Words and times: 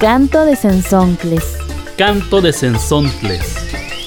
Canto 0.00 0.46
de 0.46 0.56
Sensontles. 0.56 1.44
Canto 1.98 2.40
de 2.40 2.54
Sensontles. 2.54 3.44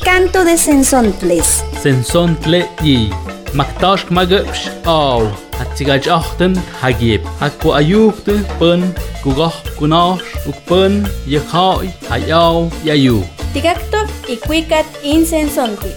Canto 0.03 0.43
de 0.43 0.57
Sensontles. 0.57 1.63
Sensontle 1.83 2.67
y 2.81 3.11
Maktash 3.53 4.09
magapsh 4.09 4.71
aw. 4.85 5.21
Hatsigaj 5.59 6.07
achten 6.09 6.57
hagib. 6.81 7.21
Hakku 7.39 7.75
ayukte 7.77 8.41
pun 8.57 8.81
kugoh 9.21 9.53
kunash 9.77 10.25
ukpun 10.49 11.05
yekhai 11.29 11.93
hayaw 12.09 12.73
yayu. 12.83 13.21
Tigacto 13.53 14.01
y 14.27 14.41
cuicat 14.41 14.89
insensonti. 15.03 15.93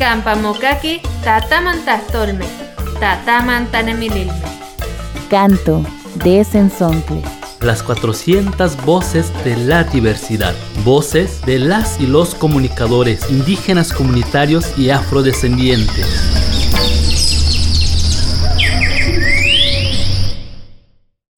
Campamokaki 0.00 0.98
tatamantahtolme. 1.22 2.50
Tatamantanemililme. 2.98 4.50
Canto 5.30 5.84
de 6.24 6.42
Sensontles. 6.42 7.35
Las 7.60 7.82
400 7.82 8.84
voces 8.84 9.32
de 9.44 9.56
la 9.56 9.84
diversidad. 9.84 10.54
Voces 10.84 11.40
de 11.46 11.58
las 11.58 11.98
y 12.00 12.06
los 12.06 12.34
comunicadores 12.34 13.30
indígenas 13.30 13.92
comunitarios 13.92 14.78
y 14.78 14.90
afrodescendientes. 14.90 16.06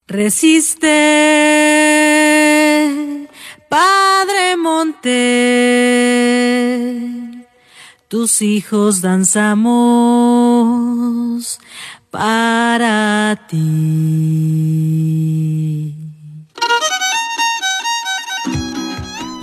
Resiste, 0.08 0.88
Padre 3.69 4.56
Monte, 4.56 5.08
tus 8.08 8.42
hijos 8.42 9.02
danzamos 9.02 9.69
para 12.10 13.46
ti. 13.48 14.88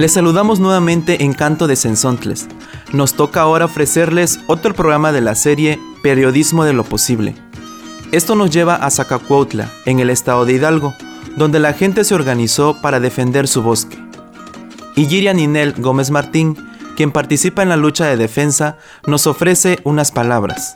Les 0.05 0.13
saludamos 0.13 0.59
nuevamente 0.59 1.23
en 1.23 1.33
Canto 1.33 1.65
de 1.65 1.75
Sensontles. 1.75 2.47
Nos 2.93 3.15
toca 3.15 3.41
ahora 3.41 3.65
ofrecerles 3.65 4.39
otro 4.45 4.75
programa 4.75 5.11
de 5.11 5.21
la 5.21 5.33
serie 5.33 5.79
Periodismo 6.03 6.63
de 6.63 6.73
lo 6.73 6.83
Posible. 6.83 7.33
Esto 8.11 8.35
nos 8.35 8.51
lleva 8.51 8.75
a 8.75 8.91
Zacacuautla, 8.91 9.73
en 9.87 9.99
el 9.99 10.11
estado 10.11 10.45
de 10.45 10.53
Hidalgo, 10.53 10.93
donde 11.37 11.59
la 11.59 11.73
gente 11.73 12.03
se 12.03 12.13
organizó 12.13 12.79
para 12.83 12.99
defender 12.99 13.47
su 13.47 13.63
bosque. 13.63 13.97
Y 14.95 15.07
Girian 15.07 15.37
Ninel 15.37 15.73
Gómez 15.75 16.11
Martín, 16.11 16.55
quien 16.95 17.11
participa 17.11 17.63
en 17.63 17.69
la 17.69 17.75
lucha 17.75 18.05
de 18.05 18.15
defensa, 18.15 18.77
nos 19.07 19.25
ofrece 19.25 19.79
unas 19.85 20.11
palabras. 20.11 20.75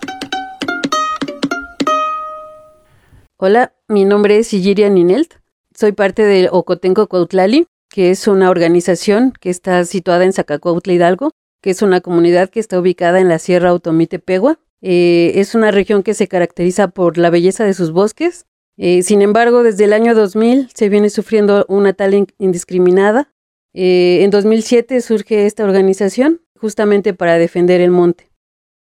Hola, 3.38 3.74
mi 3.88 4.06
nombre 4.06 4.40
es 4.40 4.52
Igiria 4.56 4.90
Ninelt. 4.90 5.36
Soy 5.76 5.92
parte 5.92 6.24
del 6.24 6.50
Ocotenco 6.52 7.06
Cuautlali, 7.06 7.68
que 7.90 8.12
es 8.12 8.28
una 8.28 8.50
organización 8.50 9.34
que 9.40 9.50
está 9.50 9.84
situada 9.86 10.24
en 10.26 10.34
Zacacuautla 10.34 10.94
Hidalgo, 10.94 11.32
que 11.62 11.72
es 11.72 11.82
una 11.82 12.02
comunidad 12.02 12.50
que 12.50 12.60
está 12.60 12.80
ubicada 12.80 13.20
en 13.20 13.28
la 13.28 13.40
Sierra 13.40 13.74
Otomite 13.74 14.20
Pegua. 14.20 14.60
Eh, 14.82 15.34
es 15.36 15.56
una 15.56 15.72
región 15.72 16.04
que 16.04 16.14
se 16.14 16.28
caracteriza 16.28 16.88
por 16.90 17.18
la 17.18 17.30
belleza 17.30 17.66
de 17.66 17.74
sus 17.74 17.92
bosques. 17.92 18.46
Eh, 18.78 19.04
sin 19.04 19.22
embargo, 19.22 19.64
desde 19.64 19.84
el 19.86 19.94
año 19.94 20.16
2000 20.16 20.70
se 20.74 20.88
viene 20.88 21.10
sufriendo 21.10 21.66
una 21.68 21.94
tala 21.94 22.16
in- 22.16 22.28
indiscriminada. 22.38 23.34
Eh, 23.74 24.20
en 24.24 24.32
2007 24.32 25.02
surge 25.02 25.46
esta 25.46 25.64
organización 25.66 26.42
justamente 26.56 27.14
para 27.14 27.38
defender 27.38 27.82
el 27.82 27.92
monte. 27.92 28.30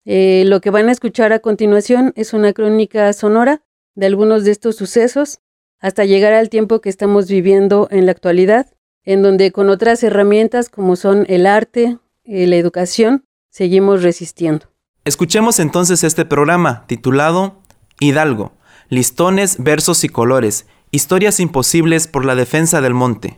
Eh, 0.05 0.43
lo 0.45 0.61
que 0.61 0.69
van 0.69 0.87
a 0.87 0.91
escuchar 0.91 1.33
a 1.33 1.39
continuación 1.39 2.13
es 2.15 2.33
una 2.33 2.53
crónica 2.53 3.11
sonora 3.13 3.61
de 3.95 4.05
algunos 4.05 4.45
de 4.45 4.51
estos 4.51 4.77
sucesos 4.77 5.39
hasta 5.81 6.05
llegar 6.05 6.33
al 6.33 6.49
tiempo 6.49 6.79
que 6.79 6.89
estamos 6.89 7.27
viviendo 7.27 7.87
en 7.91 8.05
la 8.05 8.11
actualidad, 8.13 8.67
en 9.05 9.23
donde 9.23 9.51
con 9.51 9.69
otras 9.69 10.03
herramientas 10.03 10.69
como 10.69 10.95
son 10.95 11.25
el 11.29 11.45
arte, 11.45 11.97
eh, 12.25 12.47
la 12.47 12.55
educación, 12.55 13.25
seguimos 13.49 14.03
resistiendo. 14.03 14.67
Escuchemos 15.05 15.59
entonces 15.59 16.03
este 16.03 16.25
programa 16.25 16.85
titulado 16.87 17.55
Hidalgo, 17.99 18.53
listones, 18.89 19.63
versos 19.63 20.03
y 20.03 20.09
colores, 20.09 20.67
historias 20.91 21.39
imposibles 21.39 22.07
por 22.07 22.25
la 22.25 22.35
defensa 22.35 22.81
del 22.81 22.93
monte. 22.93 23.37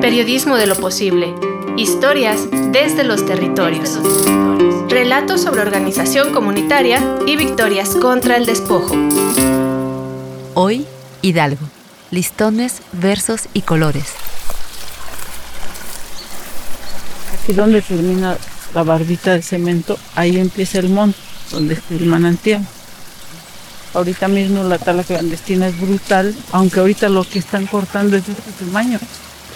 Periodismo 0.00 0.56
de 0.56 0.66
lo 0.66 0.74
posible. 0.74 1.34
Historias 1.76 2.48
desde 2.72 3.04
los 3.04 3.24
territorios. 3.24 3.98
Relatos 4.88 5.40
sobre 5.40 5.62
organización 5.62 6.32
comunitaria 6.34 7.00
y 7.26 7.36
victorias 7.36 7.96
contra 7.96 8.36
el 8.36 8.44
despojo. 8.44 8.94
Hoy, 10.54 10.86
Hidalgo. 11.22 11.66
Listones, 12.12 12.82
versos 12.92 13.48
y 13.54 13.62
colores. 13.62 14.04
Aquí 17.32 17.54
donde 17.54 17.80
termina 17.80 18.36
la 18.74 18.82
barbita 18.82 19.32
de 19.32 19.40
cemento, 19.40 19.98
ahí 20.14 20.36
empieza 20.36 20.78
el 20.78 20.90
monte, 20.90 21.18
donde 21.50 21.72
está 21.72 21.94
el 21.94 22.04
manantial. 22.04 22.66
Ahorita 23.94 24.28
mismo 24.28 24.62
la 24.62 24.76
tala 24.76 25.04
clandestina 25.04 25.68
es 25.68 25.80
brutal, 25.80 26.36
aunque 26.52 26.80
ahorita 26.80 27.08
lo 27.08 27.24
que 27.24 27.38
están 27.38 27.66
cortando 27.66 28.18
es 28.18 28.26
de 28.26 28.32
este 28.34 28.64
tamaño. 28.66 29.00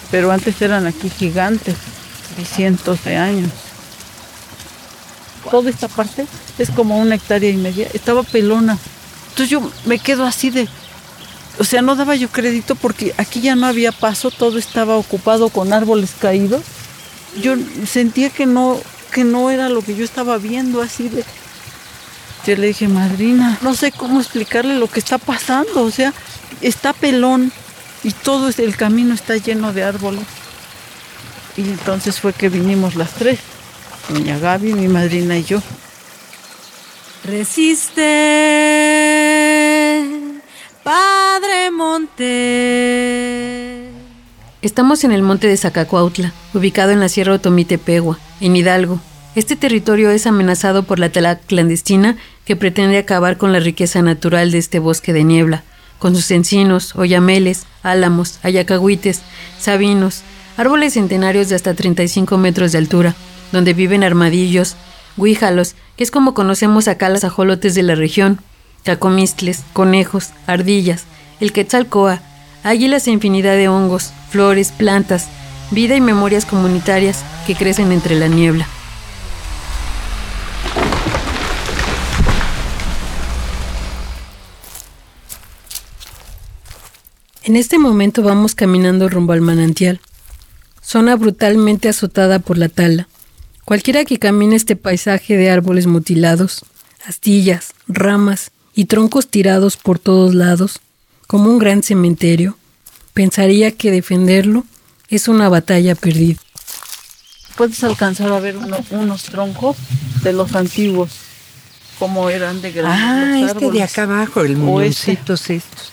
Pero 0.09 0.31
antes 0.31 0.59
eran 0.59 0.87
aquí 0.87 1.11
gigantes, 1.11 1.75
de 2.37 2.43
cientos 2.43 3.03
de 3.03 3.17
años. 3.17 3.51
Toda 5.51 5.69
esta 5.69 5.87
parte 5.87 6.25
es 6.57 6.71
como 6.71 6.97
una 6.97 7.13
hectárea 7.13 7.51
y 7.51 7.57
media. 7.57 7.87
Estaba 7.93 8.23
pelona. 8.23 8.79
Entonces 9.29 9.51
yo 9.51 9.71
me 9.85 9.99
quedo 9.99 10.25
así 10.25 10.49
de... 10.49 10.67
O 11.59 11.63
sea, 11.63 11.81
no 11.81 11.95
daba 11.95 12.15
yo 12.15 12.29
crédito 12.29 12.75
porque 12.75 13.13
aquí 13.17 13.41
ya 13.41 13.55
no 13.55 13.65
había 13.65 13.91
paso, 13.91 14.31
todo 14.31 14.57
estaba 14.57 14.95
ocupado 14.95 15.49
con 15.49 15.73
árboles 15.73 16.11
caídos 16.19 16.63
yo 17.41 17.55
sentía 17.85 18.29
que 18.29 18.45
no, 18.45 18.79
que 19.11 19.23
no 19.23 19.49
era 19.49 19.69
lo 19.69 19.81
que 19.81 19.95
yo 19.95 20.03
estaba 20.03 20.37
viendo 20.37 20.81
así 20.81 21.09
de... 21.09 21.23
Yo 22.45 22.55
le 22.55 22.67
dije, 22.67 22.87
madrina, 22.87 23.57
no 23.61 23.75
sé 23.75 23.91
cómo 23.91 24.21
explicarle 24.21 24.75
lo 24.75 24.87
que 24.87 24.99
está 24.99 25.17
pasando, 25.17 25.83
o 25.83 25.91
sea, 25.91 26.13
está 26.61 26.93
pelón 26.93 27.51
y 28.03 28.11
todo 28.11 28.49
el 28.49 28.77
camino 28.77 29.13
está 29.13 29.35
lleno 29.35 29.73
de 29.73 29.83
árboles. 29.83 30.23
Y 31.57 31.61
entonces 31.61 32.19
fue 32.19 32.31
que 32.31 32.47
vinimos 32.47 32.95
las 32.95 33.11
tres, 33.11 33.39
doña 34.07 34.39
Gaby, 34.39 34.73
mi 34.73 34.87
madrina 34.87 35.37
y 35.37 35.43
yo. 35.43 35.61
Resiste, 37.25 38.56
Padre 41.39 41.69
Monte. 41.69 42.23
Estamos 44.63 45.03
en 45.03 45.11
el 45.11 45.21
monte 45.21 45.45
de 45.45 45.55
Zacacuautla, 45.55 46.33
ubicado 46.55 46.89
en 46.89 46.99
la 46.99 47.09
Sierra 47.09 47.33
Otomite 47.33 47.77
Pegua, 47.77 48.17
en 48.41 48.55
Hidalgo. 48.55 48.99
Este 49.35 49.55
territorio 49.55 50.09
es 50.09 50.25
amenazado 50.25 50.81
por 50.81 50.97
la 50.97 51.11
tala 51.11 51.37
clandestina 51.37 52.17
que 52.43 52.55
pretende 52.55 52.97
acabar 52.97 53.37
con 53.37 53.53
la 53.53 53.59
riqueza 53.59 54.01
natural 54.01 54.49
de 54.49 54.57
este 54.57 54.79
bosque 54.79 55.13
de 55.13 55.23
niebla, 55.23 55.63
con 55.99 56.15
sus 56.15 56.31
encinos, 56.31 56.95
oyameles, 56.95 57.67
álamos, 57.83 58.39
ayacahuites, 58.41 59.21
sabinos, 59.59 60.23
árboles 60.57 60.93
centenarios 60.93 61.49
de 61.49 61.55
hasta 61.55 61.75
35 61.75 62.35
metros 62.39 62.71
de 62.71 62.79
altura, 62.79 63.13
donde 63.51 63.75
viven 63.75 64.03
armadillos, 64.03 64.75
guíjalos, 65.17 65.75
que 65.97 66.03
es 66.03 66.09
como 66.09 66.33
conocemos 66.33 66.87
acá 66.87 67.09
los 67.09 67.23
ajolotes 67.23 67.75
de 67.75 67.83
la 67.83 67.93
región, 67.93 68.39
cacomistles, 68.83 69.63
conejos, 69.73 70.31
ardillas, 70.47 71.05
el 71.39 71.51
quetzalcoa, 71.51 72.21
águilas 72.63 73.07
e 73.07 73.11
infinidad 73.11 73.55
de 73.55 73.67
hongos, 73.67 74.11
flores, 74.29 74.71
plantas, 74.71 75.27
vida 75.71 75.95
y 75.95 76.01
memorias 76.01 76.45
comunitarias 76.45 77.23
que 77.45 77.55
crecen 77.55 77.91
entre 77.91 78.15
la 78.15 78.27
niebla. 78.27 78.67
En 87.43 87.55
este 87.55 87.79
momento 87.79 88.23
vamos 88.23 88.55
caminando 88.55 89.07
rumbo 89.07 89.31
al 89.31 89.39
manantial, 89.39 90.01
zona 90.81 91.15
brutalmente 91.15 91.87
azotada 91.87 92.39
por 92.39 92.57
la 92.57 92.67
tala. 92.67 93.07
Cualquiera 93.63 94.03
que 94.03 94.19
camine 94.19 94.57
este 94.57 94.75
paisaje 94.75 95.37
de 95.37 95.49
árboles 95.49 95.87
mutilados, 95.87 96.65
astillas, 97.05 97.73
ramas 97.87 98.51
y 98.73 98.85
troncos 98.85 99.29
tirados 99.29 99.77
por 99.77 99.97
todos 99.97 100.35
lados, 100.35 100.81
como 101.27 101.49
un 101.49 101.59
gran 101.59 101.83
cementerio, 101.83 102.57
pensaría 103.13 103.71
que 103.71 103.91
defenderlo 103.91 104.65
es 105.09 105.27
una 105.27 105.49
batalla 105.49 105.95
perdida. 105.95 106.39
Puedes 107.55 107.83
alcanzar 107.83 108.31
a 108.31 108.39
ver 108.39 108.57
uno- 108.57 108.83
unos 108.91 109.23
troncos 109.23 109.77
de 110.23 110.31
los 110.33 110.53
antiguos, 110.55 111.09
como 111.99 112.29
eran 112.29 112.61
de 112.61 112.71
grandes. 112.71 113.01
Ah, 113.03 113.37
los 113.41 113.51
este 113.63 113.71
de 113.71 113.83
acá 113.83 114.03
abajo, 114.03 114.41
el 114.41 114.51
O 114.51 114.81
ese. 114.81 115.11
muñoncitos 115.11 115.49
estos. 115.49 115.91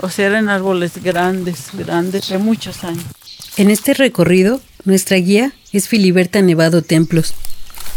O 0.00 0.08
sea, 0.08 0.26
eran 0.28 0.48
árboles 0.48 0.92
grandes, 1.02 1.58
grandes, 1.74 2.28
de 2.28 2.38
muchos 2.38 2.84
años. 2.84 3.04
En 3.56 3.70
este 3.70 3.92
recorrido, 3.94 4.60
nuestra 4.84 5.16
guía 5.18 5.52
es 5.72 5.88
Filiberta 5.88 6.40
Nevado 6.40 6.80
Templos, 6.82 7.34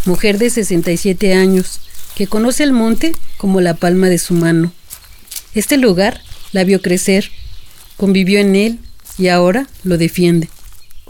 mujer 0.06 0.38
de 0.40 0.50
67 0.50 1.34
años, 1.36 1.80
que 2.16 2.28
conoce 2.28 2.64
el 2.64 2.74
monte 2.74 3.14
como 3.38 3.62
la 3.62 3.76
palma 3.76 4.08
de 4.08 4.18
su 4.18 4.34
mano. 4.34 4.74
Este 5.54 5.78
lugar 5.78 6.22
la 6.56 6.64
vio 6.64 6.82
crecer, 6.82 7.32
convivió 7.98 8.40
en 8.40 8.56
él, 8.56 8.80
y 9.18 9.28
ahora 9.28 9.68
lo 9.84 9.98
defiende. 9.98 10.50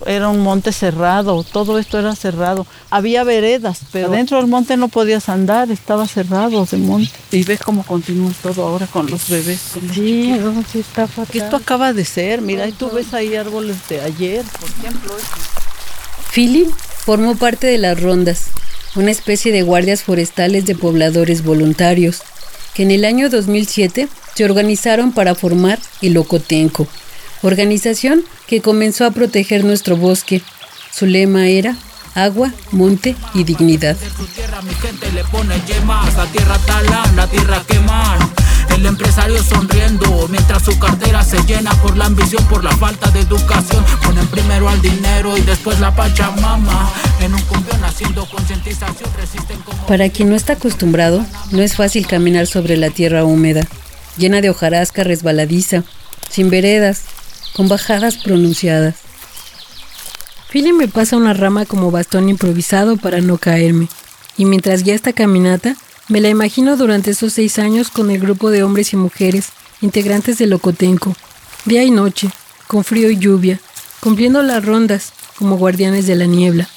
Era 0.06 0.28
un 0.28 0.40
monte 0.40 0.74
cerrado, 0.74 1.44
todo 1.44 1.78
esto 1.80 1.98
era 2.00 2.16
cerrado. 2.16 2.68
Había 2.90 3.24
veredas, 3.24 3.80
pero 3.94 4.10
dentro 4.10 4.38
del 4.38 4.48
monte 4.48 4.76
no 4.76 4.90
podías 4.90 5.30
andar, 5.30 5.72
estaba 5.72 6.06
cerrado 6.08 6.64
ese 6.64 6.78
monte. 6.78 7.12
Y 7.32 7.44
ves 7.44 7.62
cómo 7.62 7.84
continúa 7.84 8.32
todo 8.42 8.68
ahora 8.68 8.88
con 8.88 9.10
los 9.10 9.30
bebés. 9.30 9.62
Sí, 9.94 10.36
no, 10.38 10.64
sí 10.70 10.80
está 10.80 11.08
fatal. 11.08 11.42
Esto 11.42 11.56
acaba 11.56 11.94
de 11.94 12.04
ser, 12.04 12.42
mira, 12.42 12.68
y 12.68 12.74
tú 12.74 12.90
ves 12.90 13.14
ahí 13.14 13.36
árboles 13.36 13.78
de 13.88 14.02
ayer, 14.02 14.44
por 14.60 14.70
ejemplo. 14.70 15.14
Philip 16.34 16.70
formó 17.06 17.36
parte 17.36 17.68
de 17.68 17.78
las 17.78 18.02
rondas, 18.02 18.48
una 18.96 19.12
especie 19.12 19.54
de 19.54 19.62
guardias 19.62 20.04
forestales 20.04 20.66
de 20.66 20.76
pobladores 20.76 21.44
voluntarios, 21.44 22.22
que 22.76 22.84
en 22.84 22.92
el 22.92 23.06
año 23.06 23.30
2007 23.30 24.08
se 24.36 24.46
organizaron 24.46 25.14
para 25.14 25.34
formar 25.34 25.80
el 26.02 26.18
Ocotenco, 26.18 26.88
organización 27.42 28.24
que 28.48 28.62
comenzó 28.62 29.06
a 29.06 29.12
proteger 29.12 29.64
nuestro 29.64 29.98
bosque. 29.98 30.42
Su 30.92 31.06
lema 31.06 31.48
era 31.48 31.78
agua, 32.14 32.54
monte 32.72 33.16
y 33.34 33.44
dignidad. 33.44 33.98
El 38.70 38.86
empresario 38.86 39.42
sonriendo 39.44 40.28
mientras 40.30 40.64
su 40.64 40.78
cartera 40.80 41.24
se 41.24 41.42
llena 41.44 41.72
por 41.82 41.98
la 41.98 42.06
ambición, 42.06 42.44
por 42.46 42.64
la 42.64 42.76
falta 42.78 43.10
de 43.12 43.22
educación. 43.22 43.84
Ponen 44.04 44.28
primero 44.28 44.70
al 44.70 44.82
dinero 44.82 45.38
y 45.38 45.42
después 45.42 45.80
la 45.80 45.96
pachamama. 45.96 46.92
En 47.22 47.34
un 47.34 47.42
cumbión 47.44 47.84
haciendo 47.84 48.26
concientización 48.26 49.10
resisten 49.18 49.60
como. 49.62 49.86
Para 49.88 50.10
quien 50.10 50.30
no 50.30 50.36
está 50.36 50.54
acostumbrado, 50.54 51.26
no 51.52 51.62
es 51.62 51.76
fácil 51.76 52.08
caminar 52.08 52.48
sobre 52.48 52.78
la 52.78 52.90
tierra 52.90 53.24
húmeda, 53.24 53.66
llena 54.18 54.42
de 54.42 54.50
hojarasca 54.50 55.04
resbaladiza, 55.04 55.84
sin 56.30 56.50
veredas, 56.50 57.04
con 57.54 57.70
bajadas 57.70 58.18
pronunciadas. 58.18 58.96
Philly 60.52 60.74
me 60.74 60.88
pasa 60.88 61.18
una 61.18 61.34
rama 61.34 61.66
como 61.66 61.92
bastón 61.92 62.30
improvisado 62.30 62.98
para 62.98 63.22
no 63.22 63.38
caerme, 63.38 63.88
y 64.38 64.46
mientras 64.46 64.84
guía 64.84 64.96
esta 64.96 65.14
caminata, 65.14 65.76
me 66.08 66.22
la 66.22 66.30
imagino 66.30 66.78
durante 66.78 67.12
esos 67.12 67.34
seis 67.34 67.58
años 67.58 67.90
con 67.90 68.12
el 68.12 68.20
grupo 68.20 68.52
de 68.52 68.64
hombres 68.64 68.94
y 68.94 68.96
mujeres, 68.98 69.50
integrantes 69.82 70.38
del 70.38 70.54
Ocotenco, 70.54 71.16
día 71.66 71.84
y 71.84 71.90
noche, 71.90 72.30
con 72.68 72.84
frío 72.84 73.10
y 73.10 73.18
lluvia, 73.18 73.60
cumpliendo 74.02 74.44
las 74.44 74.64
rondas 74.64 75.14
como 75.36 75.58
guardianes 75.58 76.06
de 76.06 76.16
la 76.16 76.26
niebla. 76.26 76.70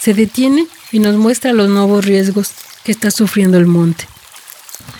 Se 0.00 0.14
detiene 0.14 0.66
y 0.92 1.00
nos 1.00 1.16
muestra 1.16 1.52
los 1.52 1.68
nuevos 1.68 2.04
riesgos 2.04 2.50
que 2.84 2.92
está 2.92 3.10
sufriendo 3.10 3.58
el 3.58 3.66
monte. 3.66 4.06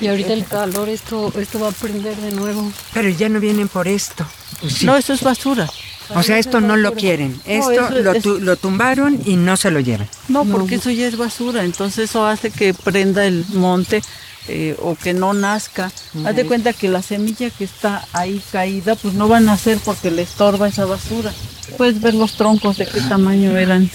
Y 0.01 0.09
ahorita 0.09 0.33
el 0.33 0.45
calor, 0.47 0.89
esto, 0.89 1.33
esto 1.39 1.61
va 1.61 1.69
a 1.69 1.73
prender 1.73 2.17
de 2.17 2.33
nuevo. 2.33 2.73
Pero 2.93 3.09
ya 3.09 3.29
no 3.29 3.39
vienen 3.39 3.69
por 3.69 3.87
esto. 3.87 4.27
Sí. 4.69 4.87
No, 4.87 4.97
eso 4.97 5.13
es 5.13 5.23
basura. 5.23 5.69
O 6.15 6.23
sea, 6.23 6.39
esto 6.39 6.61
no 6.61 6.77
lo 6.77 6.95
quieren. 6.95 7.41
Esto 7.47 7.73
eso 7.73 7.91
lo, 8.03 8.13
es- 8.13 8.23
tu- 8.23 8.39
lo 8.41 8.57
tumbaron 8.57 9.19
y 9.25 9.37
no 9.37 9.57
se 9.57 9.71
lo 9.71 9.81
llevan. 9.81 10.09
No, 10.29 10.45
porque 10.45 10.75
eso 10.77 10.91
ya 10.91 11.07
es 11.07 11.17
basura, 11.17 11.65
entonces 11.65 12.11
eso 12.11 12.27
hace 12.27 12.51
que 12.51 12.75
prenda 12.75 13.25
el 13.27 13.45
monte 13.55 14.03
eh, 14.49 14.77
o 14.83 14.95
que 14.97 15.15
no 15.15 15.33
nazca. 15.33 15.91
Haz 16.27 16.37
de 16.37 16.45
cuenta 16.47 16.73
que 16.75 16.89
la 16.89 17.01
semilla 17.01 17.49
que 17.51 17.65
está 17.65 18.07
ahí 18.13 18.43
caída, 18.53 18.95
pues 18.97 19.15
no 19.15 19.29
va 19.29 19.39
a 19.39 19.41
nacer 19.41 19.79
porque 19.85 20.11
le 20.11 20.23
estorba 20.23 20.69
esa 20.69 20.85
basura. 20.85 21.33
Puedes 21.79 22.01
ver 22.01 22.15
los 22.15 22.37
troncos 22.37 22.77
de 22.77 22.87
qué 22.87 23.01
tamaño 23.01 23.57
eran. 23.57 23.91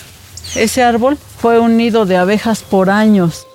Ese 0.56 0.82
árbol 0.82 1.18
fue 1.40 1.60
un 1.60 1.78
nido 1.78 2.06
de 2.08 2.18
abejas 2.18 2.64
por 2.64 2.90
años. 2.90 3.46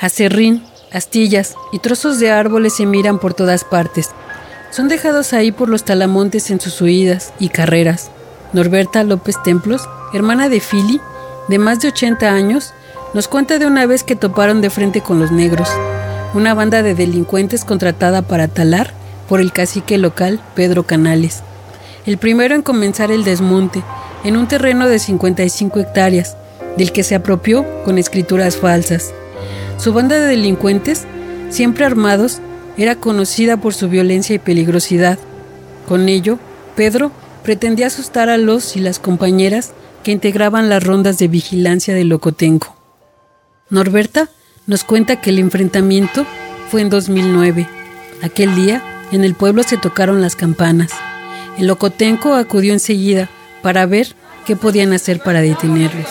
Acerrín, 0.00 0.64
astillas 0.92 1.54
y 1.72 1.78
trozos 1.78 2.18
de 2.20 2.30
árboles 2.30 2.76
se 2.76 2.86
miran 2.86 3.18
por 3.18 3.34
todas 3.34 3.64
partes. 3.64 4.10
Son 4.76 4.88
dejados 4.88 5.32
ahí 5.32 5.52
por 5.52 5.70
los 5.70 5.84
talamontes 5.84 6.50
en 6.50 6.60
sus 6.60 6.82
huidas 6.82 7.32
y 7.38 7.48
carreras. 7.48 8.10
Norberta 8.52 9.04
López 9.04 9.36
Templos, 9.42 9.88
hermana 10.12 10.50
de 10.50 10.60
Philly, 10.60 11.00
de 11.48 11.58
más 11.58 11.80
de 11.80 11.88
80 11.88 12.30
años, 12.30 12.74
nos 13.14 13.26
cuenta 13.26 13.58
de 13.58 13.64
una 13.64 13.86
vez 13.86 14.04
que 14.04 14.16
toparon 14.16 14.60
de 14.60 14.68
frente 14.68 15.00
con 15.00 15.18
los 15.18 15.32
negros, 15.32 15.70
una 16.34 16.52
banda 16.52 16.82
de 16.82 16.94
delincuentes 16.94 17.64
contratada 17.64 18.20
para 18.20 18.48
talar 18.48 18.92
por 19.30 19.40
el 19.40 19.50
cacique 19.50 19.96
local 19.96 20.42
Pedro 20.54 20.82
Canales. 20.82 21.42
El 22.04 22.18
primero 22.18 22.54
en 22.54 22.60
comenzar 22.60 23.10
el 23.10 23.24
desmonte, 23.24 23.82
en 24.24 24.36
un 24.36 24.46
terreno 24.46 24.88
de 24.88 24.98
55 24.98 25.80
hectáreas, 25.80 26.36
del 26.76 26.92
que 26.92 27.02
se 27.02 27.14
apropió 27.14 27.64
con 27.86 27.96
escrituras 27.96 28.58
falsas. 28.58 29.14
Su 29.78 29.94
banda 29.94 30.20
de 30.20 30.26
delincuentes, 30.26 31.06
siempre 31.48 31.86
armados, 31.86 32.42
era 32.76 32.96
conocida 32.96 33.56
por 33.56 33.74
su 33.74 33.88
violencia 33.88 34.34
y 34.34 34.38
peligrosidad. 34.38 35.18
Con 35.88 36.08
ello, 36.08 36.38
Pedro 36.74 37.12
pretendía 37.42 37.86
asustar 37.86 38.28
a 38.28 38.38
los 38.38 38.76
y 38.76 38.80
las 38.80 38.98
compañeras 38.98 39.72
que 40.02 40.12
integraban 40.12 40.68
las 40.68 40.82
rondas 40.84 41.18
de 41.18 41.28
vigilancia 41.28 41.94
de 41.94 42.04
Locotenco. 42.04 42.76
Norberta 43.70 44.28
nos 44.66 44.84
cuenta 44.84 45.20
que 45.20 45.30
el 45.30 45.38
enfrentamiento 45.38 46.26
fue 46.70 46.80
en 46.80 46.90
2009. 46.90 47.68
Aquel 48.22 48.54
día, 48.54 48.82
en 49.12 49.24
el 49.24 49.34
pueblo 49.34 49.62
se 49.62 49.76
tocaron 49.76 50.20
las 50.20 50.36
campanas. 50.36 50.90
El 51.58 51.68
Locotenco 51.68 52.34
acudió 52.34 52.72
enseguida 52.72 53.30
para 53.62 53.86
ver 53.86 54.14
qué 54.44 54.56
podían 54.56 54.92
hacer 54.92 55.20
para 55.20 55.40
detenerlos. 55.40 56.06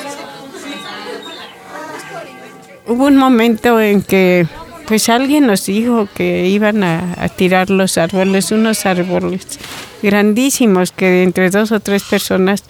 Hubo 2.87 3.05
un 3.05 3.17
momento 3.17 3.79
en 3.79 4.01
que 4.01 4.47
pues 4.87 5.09
alguien 5.09 5.47
nos 5.47 5.65
dijo 5.65 6.07
que 6.13 6.47
iban 6.47 6.83
a, 6.83 7.27
tirar 7.35 7.69
los 7.69 7.97
árboles, 7.97 8.51
unos 8.51 8.85
árboles 8.85 9.59
grandísimos 10.01 10.91
que 10.91 11.23
entre 11.23 11.49
dos 11.49 11.71
o 11.71 11.79
tres 11.79 12.03
personas 12.03 12.63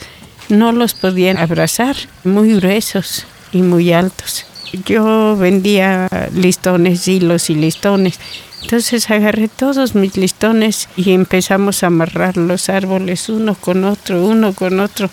no 0.50 0.72
los 0.72 0.94
podían 0.94 1.38
abrazar, 1.38 1.96
muy 2.24 2.56
gruesos 2.56 3.26
y 3.52 3.62
muy 3.62 3.92
altos. 3.92 4.46
Yo 4.86 5.36
vendía 5.38 6.08
listones, 6.34 7.08
hilos 7.08 7.50
y 7.50 7.56
listones. 7.56 8.20
Entonces 8.62 9.10
agarré 9.12 9.48
todos 9.48 9.96
mis 9.96 10.18
listones 10.18 10.90
y 10.96 11.12
empezamos 11.12 11.84
a 11.84 11.88
amarrar 11.88 12.38
los 12.38 12.70
árboles 12.70 13.30
uno 13.30 13.56
con 13.56 13.84
otro, 13.84 14.26
uno 14.26 14.54
con 14.54 14.80
otro, 14.80 15.10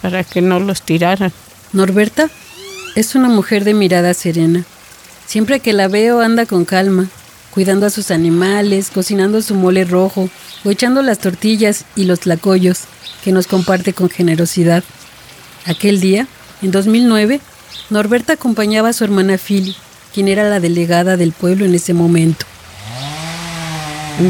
para 0.00 0.24
que 0.24 0.40
no 0.40 0.60
los 0.60 0.82
tiraran. 0.82 1.32
Norberta 1.72 2.30
es 2.94 3.14
una 3.14 3.28
mujer 3.28 3.64
de 3.64 3.74
mirada 3.74 4.14
serena. 4.14 4.64
Siempre 5.26 5.60
que 5.60 5.72
la 5.72 5.88
veo 5.88 6.20
anda 6.20 6.46
con 6.46 6.64
calma, 6.64 7.08
cuidando 7.50 7.86
a 7.86 7.90
sus 7.90 8.10
animales, 8.10 8.90
cocinando 8.92 9.40
su 9.40 9.54
mole 9.54 9.84
rojo 9.84 10.28
o 10.64 10.70
echando 10.70 11.02
las 11.02 11.18
tortillas 11.18 11.84
y 11.94 12.04
los 12.04 12.20
tlacoyos 12.20 12.80
que 13.22 13.32
nos 13.32 13.46
comparte 13.46 13.92
con 13.92 14.10
generosidad. 14.10 14.82
Aquel 15.64 16.00
día, 16.00 16.26
en 16.62 16.72
2009, 16.72 17.40
Norberta 17.90 18.34
acompañaba 18.34 18.88
a 18.88 18.92
su 18.92 19.04
hermana 19.04 19.38
Philly, 19.38 19.76
quien 20.12 20.28
era 20.28 20.48
la 20.48 20.60
delegada 20.60 21.16
del 21.16 21.32
pueblo 21.32 21.64
en 21.64 21.74
ese 21.74 21.94
momento. 21.94 22.44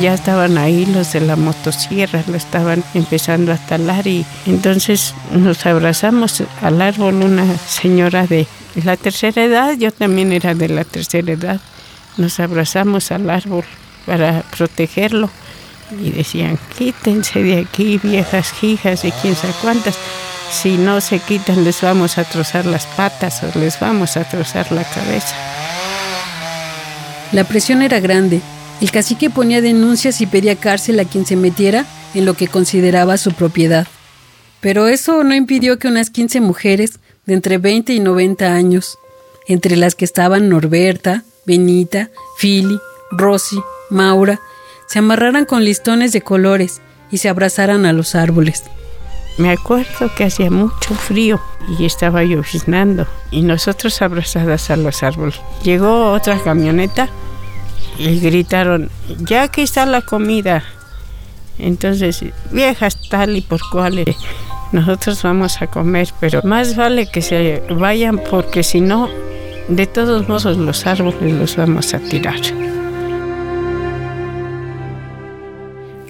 Ya 0.00 0.14
estaban 0.14 0.56
ahí 0.56 0.86
los 0.86 1.12
de 1.12 1.20
la 1.20 1.36
motosierra, 1.36 2.24
lo 2.26 2.36
estaban 2.36 2.82
empezando 2.94 3.52
a 3.52 3.58
talar 3.58 4.06
y 4.06 4.24
entonces 4.46 5.14
nos 5.30 5.66
abrazamos 5.66 6.42
al 6.62 6.80
árbol 6.80 7.16
una 7.16 7.58
señora 7.58 8.26
de 8.26 8.46
la 8.82 8.96
tercera 8.96 9.44
edad, 9.44 9.74
yo 9.78 9.92
también 9.92 10.32
era 10.32 10.54
de 10.54 10.68
la 10.68 10.84
tercera 10.84 11.32
edad, 11.32 11.60
nos 12.16 12.40
abrazamos 12.40 13.12
al 13.12 13.30
árbol 13.30 13.64
para 14.06 14.42
protegerlo 14.56 15.30
y 16.02 16.10
decían, 16.10 16.58
quítense 16.76 17.42
de 17.42 17.60
aquí 17.60 18.00
viejas 18.02 18.52
hijas 18.62 19.04
y 19.04 19.12
quién 19.12 19.36
sabe 19.36 19.54
cuántas, 19.62 19.96
si 20.50 20.76
no 20.76 21.00
se 21.00 21.18
quitan 21.18 21.64
les 21.64 21.80
vamos 21.80 22.18
a 22.18 22.24
trozar 22.24 22.66
las 22.66 22.86
patas 22.86 23.42
o 23.42 23.58
les 23.58 23.78
vamos 23.78 24.16
a 24.16 24.24
trozar 24.24 24.70
la 24.72 24.84
cabeza. 24.84 25.34
La 27.32 27.44
presión 27.44 27.82
era 27.82 28.00
grande. 28.00 28.40
El 28.80 28.90
cacique 28.90 29.30
ponía 29.30 29.60
denuncias 29.60 30.20
y 30.20 30.26
pedía 30.26 30.56
cárcel 30.56 31.00
a 31.00 31.04
quien 31.04 31.26
se 31.26 31.36
metiera 31.36 31.84
en 32.14 32.24
lo 32.24 32.34
que 32.34 32.48
consideraba 32.48 33.16
su 33.16 33.32
propiedad. 33.32 33.86
Pero 34.64 34.88
eso 34.88 35.22
no 35.24 35.34
impidió 35.34 35.78
que 35.78 35.88
unas 35.88 36.08
15 36.08 36.40
mujeres 36.40 36.98
de 37.26 37.34
entre 37.34 37.58
20 37.58 37.92
y 37.92 38.00
90 38.00 38.54
años, 38.54 38.98
entre 39.46 39.76
las 39.76 39.94
que 39.94 40.06
estaban 40.06 40.48
Norberta, 40.48 41.22
Benita, 41.44 42.08
Philly, 42.40 42.80
Rosy, 43.10 43.60
Maura, 43.90 44.40
se 44.86 45.00
amarraran 45.00 45.44
con 45.44 45.66
listones 45.66 46.12
de 46.12 46.22
colores 46.22 46.80
y 47.10 47.18
se 47.18 47.28
abrazaran 47.28 47.84
a 47.84 47.92
los 47.92 48.14
árboles. 48.14 48.62
Me 49.36 49.50
acuerdo 49.50 50.10
que 50.16 50.24
hacía 50.24 50.50
mucho 50.50 50.94
frío 50.94 51.42
y 51.78 51.84
estaba 51.84 52.24
lloviznando 52.24 53.06
y 53.30 53.42
nosotros 53.42 54.00
abrazadas 54.00 54.70
a 54.70 54.76
los 54.76 55.02
árboles. 55.02 55.38
Llegó 55.62 56.10
otra 56.10 56.38
camioneta 56.42 57.10
y 57.98 58.18
gritaron, 58.18 58.88
ya 59.18 59.42
aquí 59.42 59.60
está 59.60 59.84
la 59.84 60.00
comida. 60.00 60.64
Entonces, 61.58 62.24
viejas 62.50 62.98
tal 63.10 63.36
y 63.36 63.42
por 63.42 63.60
cual, 63.70 63.98
eh, 63.98 64.16
nosotros 64.74 65.22
vamos 65.22 65.62
a 65.62 65.68
comer, 65.68 66.08
pero 66.18 66.42
más 66.42 66.74
vale 66.74 67.06
que 67.06 67.22
se 67.22 67.62
vayan 67.70 68.18
porque 68.18 68.64
si 68.64 68.80
no, 68.80 69.08
de 69.68 69.86
todos 69.86 70.28
modos 70.28 70.56
los 70.56 70.84
árboles 70.84 71.32
los 71.32 71.54
vamos 71.54 71.94
a 71.94 72.00
tirar. 72.00 72.40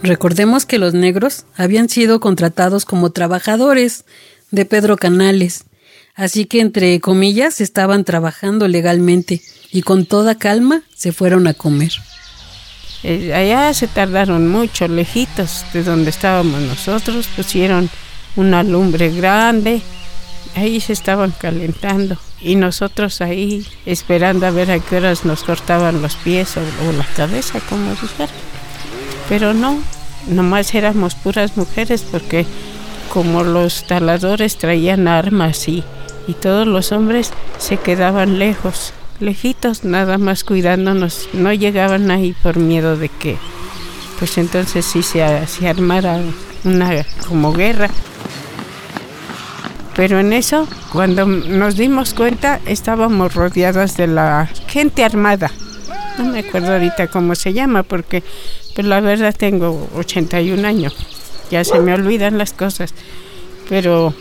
Recordemos 0.02 0.64
que 0.64 0.78
los 0.78 0.94
negros 0.94 1.44
habían 1.54 1.90
sido 1.90 2.20
contratados 2.20 2.86
como 2.86 3.10
trabajadores 3.10 4.06
de 4.50 4.64
Pedro 4.64 4.96
Canales, 4.96 5.66
así 6.14 6.46
que 6.46 6.60
entre 6.60 6.98
comillas 7.00 7.60
estaban 7.60 8.04
trabajando 8.04 8.66
legalmente 8.66 9.42
y 9.72 9.82
con 9.82 10.06
toda 10.06 10.36
calma 10.36 10.84
se 10.94 11.12
fueron 11.12 11.46
a 11.48 11.52
comer. 11.52 11.92
Eh, 13.02 13.34
allá 13.34 13.74
se 13.74 13.88
tardaron 13.88 14.48
mucho, 14.48 14.88
lejitos 14.88 15.66
de 15.74 15.82
donde 15.82 16.08
estábamos 16.08 16.62
nosotros, 16.62 17.26
pusieron 17.36 17.90
una 18.36 18.62
lumbre 18.62 19.10
grande, 19.10 19.82
ahí 20.56 20.80
se 20.80 20.92
estaban 20.92 21.32
calentando 21.32 22.16
y 22.40 22.56
nosotros 22.56 23.20
ahí 23.20 23.66
esperando 23.86 24.46
a 24.46 24.50
ver 24.50 24.70
a 24.70 24.78
qué 24.78 24.96
horas 24.96 25.24
nos 25.24 25.44
cortaban 25.44 26.02
los 26.02 26.16
pies 26.16 26.56
o, 26.56 26.92
la 26.92 27.06
cabeza, 27.16 27.60
como 27.68 27.90
dijera. 27.90 28.32
Pero 29.28 29.54
no, 29.54 29.78
nomás 30.28 30.74
éramos 30.74 31.14
puras 31.14 31.56
mujeres 31.56 32.02
porque 32.02 32.46
como 33.12 33.44
los 33.44 33.86
taladores 33.86 34.58
traían 34.58 35.08
armas 35.08 35.68
y, 35.68 35.82
y 36.26 36.34
todos 36.34 36.66
los 36.66 36.92
hombres 36.92 37.32
se 37.58 37.78
quedaban 37.78 38.38
lejos, 38.38 38.92
lejitos, 39.20 39.84
nada 39.84 40.18
más 40.18 40.44
cuidándonos, 40.44 41.28
no 41.32 41.52
llegaban 41.52 42.10
ahí 42.10 42.34
por 42.42 42.58
miedo 42.58 42.96
de 42.96 43.08
que, 43.08 43.38
pues 44.18 44.36
entonces 44.36 44.84
sí 44.84 45.02
se, 45.02 45.24
se 45.46 45.68
armara 45.68 46.20
una 46.64 47.06
como 47.26 47.52
guerra. 47.52 47.88
Pero 49.96 50.18
en 50.18 50.32
eso, 50.32 50.66
cuando 50.92 51.26
nos 51.26 51.76
dimos 51.76 52.14
cuenta, 52.14 52.60
estábamos 52.66 53.34
rodeadas 53.34 53.96
de 53.96 54.08
la 54.08 54.50
gente 54.66 55.04
armada. 55.04 55.52
No 56.18 56.26
me 56.26 56.40
acuerdo 56.40 56.72
ahorita 56.72 57.08
cómo 57.08 57.34
se 57.34 57.52
llama, 57.52 57.82
porque 57.84 58.22
pues 58.74 58.86
la 58.86 59.00
verdad 59.00 59.34
tengo 59.36 59.88
81 59.96 60.66
años. 60.66 60.96
Ya 61.50 61.64
se 61.64 61.78
me 61.78 61.94
olvidan 61.94 62.38
las 62.38 62.52
cosas. 62.52 62.92
Pero 63.68 64.14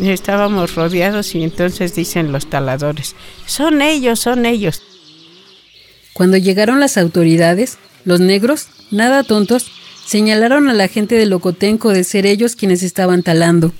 estábamos 0.00 0.74
rodeados 0.74 1.34
y 1.34 1.42
entonces 1.42 1.94
dicen 1.94 2.32
los 2.32 2.48
taladores, 2.48 3.14
son 3.46 3.82
ellos, 3.82 4.20
son 4.20 4.46
ellos. 4.46 4.82
Cuando 6.12 6.36
llegaron 6.36 6.80
las 6.80 6.96
autoridades, 6.96 7.78
los 8.04 8.20
negros, 8.20 8.68
nada 8.90 9.24
tontos, 9.24 9.70
señalaron 10.06 10.68
a 10.68 10.74
la 10.74 10.88
gente 10.88 11.16
de 11.16 11.26
Locotenco 11.26 11.90
de 11.90 12.04
ser 12.04 12.26
ellos 12.26 12.56
quienes 12.56 12.82
estaban 12.82 13.22
talando. 13.22 13.72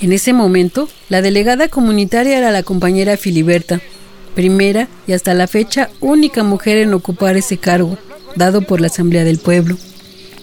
En 0.00 0.12
ese 0.12 0.32
momento, 0.32 0.88
la 1.08 1.22
delegada 1.22 1.68
comunitaria 1.68 2.38
era 2.38 2.50
la 2.50 2.62
compañera 2.62 3.16
Filiberta, 3.16 3.80
primera 4.34 4.88
y 5.06 5.12
hasta 5.12 5.34
la 5.34 5.46
fecha 5.46 5.90
única 6.00 6.42
mujer 6.42 6.78
en 6.78 6.92
ocupar 6.92 7.36
ese 7.36 7.58
cargo, 7.58 7.96
dado 8.36 8.62
por 8.62 8.80
la 8.80 8.88
Asamblea 8.88 9.24
del 9.24 9.38
Pueblo. 9.38 9.76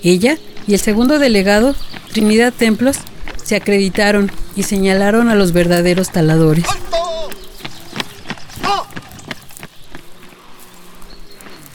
Ella 0.04 0.38
y 0.68 0.74
el 0.74 0.80
segundo 0.80 1.20
delegado, 1.20 1.76
Trinidad 2.12 2.54
Templos, 2.54 2.98
se 3.44 3.56
acreditaron 3.56 4.32
y 4.56 4.64
señalaron 4.64 5.30
a 5.30 5.36
los 5.36 5.52
verdaderos 5.52 6.12
taladores. 6.12 6.66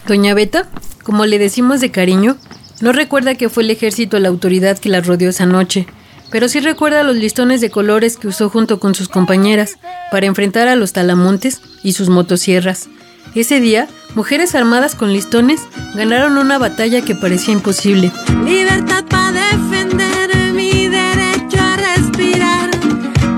Doña 0.07 0.35
Beta, 0.35 0.71
como 1.03 1.27
le 1.27 1.39
decimos 1.39 1.81
de 1.81 1.91
cariño, 1.91 2.37
no 2.81 2.93
recuerda 2.93 3.35
que 3.35 3.49
fue 3.49 3.65
el 3.65 3.71
ejército 3.71 4.19
la 4.19 4.29
autoridad 4.29 4.79
que 4.79 4.89
la 4.89 5.01
rodeó 5.01 5.31
esa 5.31 5.47
noche, 5.47 5.87
pero 6.31 6.49
sí 6.49 6.61
recuerda 6.61 7.03
los 7.03 7.17
listones 7.17 7.61
de 7.61 7.71
colores 7.71 8.17
que 8.17 8.29
usó 8.29 8.49
junto 8.51 8.79
con 8.81 8.95
sus 8.95 9.09
compañeras 9.09 9.79
para 10.11 10.27
enfrentar 10.27 10.69
a 10.69 10.77
los 10.77 10.93
talamontes 10.93 11.61
y 11.83 11.93
sus 11.93 12.09
motosierras. 12.09 12.89
Ese 13.35 13.61
día, 13.61 13.87
mujeres 14.15 14.55
armadas 14.55 14.95
con 14.95 15.13
listones 15.13 15.61
ganaron 15.95 16.39
una 16.39 16.57
batalla 16.59 17.03
que 17.03 17.15
parecía 17.15 17.53
imposible. 17.53 18.11
Libertad 18.45 19.05
para 19.05 19.33
defender 19.33 20.53
mi 20.55 20.89
derecho 20.89 21.59
a 21.61 21.77
respirar. 21.77 22.71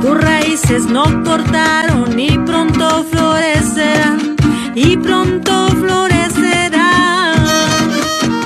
Tus 0.01 0.21
raíces 0.21 0.85
no 0.85 1.25
cortaron 1.25 2.19
y 2.19 2.39
pronto 2.39 3.05
florecerán. 3.11 4.37
Y 4.75 4.97
pronto 4.97 5.69
florecerán. 5.71 7.37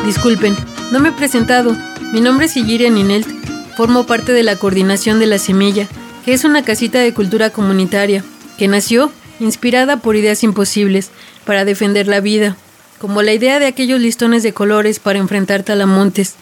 Disculpen, 0.07 0.57
no 0.91 1.01
me 1.01 1.11
he 1.11 1.13
presentado. 1.13 1.77
Mi 2.15 2.23
nombre 2.23 2.47
es 2.47 2.57
Igiria 2.57 2.89
Ninelt. 2.89 3.42
Formo 3.77 4.05
parte 4.05 4.33
de 4.33 4.43
la 4.43 4.57
coordinación 4.57 5.19
de 5.19 5.27
La 5.27 5.39
Semilla, 5.39 5.89
que 6.25 6.35
es 6.35 6.45
una 6.45 6.63
casita 6.63 6.99
de 6.99 7.15
cultura 7.15 7.51
comunitaria, 7.51 8.23
que 8.59 8.69
nació 8.69 9.11
inspirada 9.41 9.97
por 9.97 10.15
ideas 10.15 10.45
imposibles 10.45 11.11
para 11.47 11.65
defender 11.65 12.07
la 12.07 12.21
vida, 12.21 12.57
como 12.99 13.23
la 13.23 13.33
idea 13.33 13.59
de 13.59 13.67
aquellos 13.67 14.01
listones 14.01 14.43
de 14.43 14.53
colores 14.53 14.99
para 14.99 15.19
enfrentar 15.19 15.63
talamontes. 15.63 16.35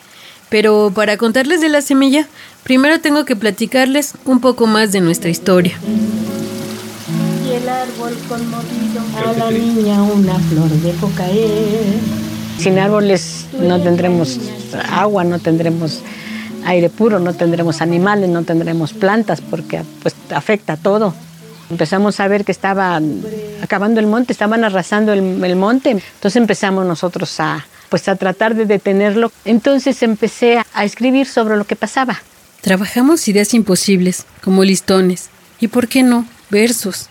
Pero 0.49 0.91
para 0.93 1.17
contarles 1.17 1.61
de 1.61 1.69
la 1.69 1.83
semilla, 1.83 2.27
primero 2.65 3.01
tengo 3.01 3.25
que 3.25 3.37
platicarles 3.37 4.15
un 4.25 4.41
poco 4.41 4.67
más 4.67 4.91
de 4.91 5.01
nuestra 5.01 5.31
historia. 5.31 5.79
Y 7.47 7.53
el 7.53 7.69
árbol 7.69 8.17
conmovido 8.29 9.03
a 9.17 9.33
la 9.33 9.51
niña 9.53 10.03
una 10.03 10.35
flor 10.41 10.69
dejó 10.83 11.11
caer. 11.17 11.95
Sin 12.59 12.79
árboles 12.79 13.47
no 13.59 13.81
tendremos 13.81 14.39
agua, 14.91 15.23
no 15.23 15.39
tendremos 15.39 16.03
aire 16.65 16.89
puro, 16.89 17.19
no 17.19 17.35
tendremos 17.35 17.81
animales, 17.81 18.29
no 18.29 18.43
tendremos 18.45 18.93
plantas 18.93 19.41
porque 19.41 19.83
pues 20.03 20.15
afecta 20.35 20.77
todo. 20.77 21.15
Empezamos 21.71 22.19
a 22.19 22.27
ver 22.27 22.45
que 22.45 22.53
estaban 22.53 23.23
acabando 23.63 24.01
el 24.01 24.07
monte, 24.07 24.33
estaban 24.33 24.65
arrasando 24.65 25.13
el, 25.13 25.57
monte. 25.57 25.91
Entonces 25.91 26.37
empezamos 26.37 26.85
nosotros 26.85 27.39
a, 27.39 27.65
pues 27.89 28.09
a 28.09 28.17
tratar 28.17 28.57
de 28.57 28.67
detenerlo. 28.67 29.31
Entonces 29.45 30.03
empecé 30.03 30.61
a 30.75 30.85
escribir 30.85 31.27
sobre 31.27 31.57
lo 31.57 31.65
que 31.65 31.77
pasaba. 31.77 32.21
Trabajamos 32.61 33.27
ideas 33.29 33.55
imposibles, 33.55 34.27
como 34.43 34.65
listones, 34.65 35.31
y 35.61 35.69
por 35.69 35.89
qué 35.89 36.03
no, 36.03 36.27
versos. 36.51 37.09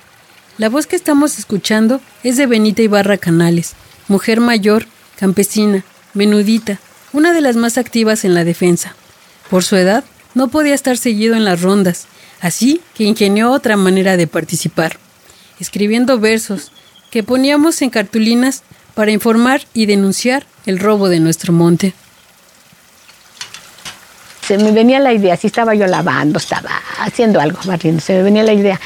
La 0.58 0.70
voz 0.70 0.88
que 0.88 0.98
estamos 0.98 1.40
escuchando 1.40 2.02
es 2.24 2.36
de 2.36 2.46
Benita 2.46 2.82
Ibarra 2.82 3.18
Canales, 3.18 3.74
mujer 4.10 4.42
mayor, 4.42 4.86
campesina, 5.18 5.86
menudita, 6.14 6.80
una 7.14 7.34
de 7.34 7.42
las 7.42 7.56
más 7.56 7.78
activas 7.78 8.26
en 8.26 8.34
la 8.34 8.44
defensa. 8.44 8.94
Por 9.50 9.64
su 9.64 9.76
edad, 9.76 10.04
no 10.36 10.48
podía 10.50 10.76
estar 10.76 10.98
seguido 10.98 11.36
en 11.36 11.46
las 11.46 11.62
rondas, 11.62 12.08
así 12.42 12.82
que 12.96 13.04
ingenió 13.04 13.52
otra 13.52 13.78
manera 13.78 14.16
de 14.16 14.28
participar, 14.28 14.98
escribiendo 15.60 16.20
versos 16.20 16.72
que 17.10 17.24
poníamos 17.24 17.82
en 17.82 17.90
cartulinas 17.90 18.64
para 18.94 19.12
informar 19.12 19.62
y 19.74 19.86
denunciar 19.86 20.46
el 20.66 20.80
robo 20.80 21.10
de 21.10 21.20
nuestro 21.20 21.52
monte. 21.52 21.94
Se 24.48 24.58
me 24.58 24.72
venía 24.72 25.00
la 25.00 25.14
idea, 25.14 25.38
si 25.38 25.48
estaba 25.48 25.76
yo 25.76 25.88
lavando, 25.88 26.38
estaba 26.38 26.72
haciendo 27.00 27.40
algo, 27.40 27.60
barriendo, 27.66 28.02
se 28.02 28.14
me 28.14 28.24
venía 28.24 28.44
la 28.44 28.54
idea. 28.54 28.80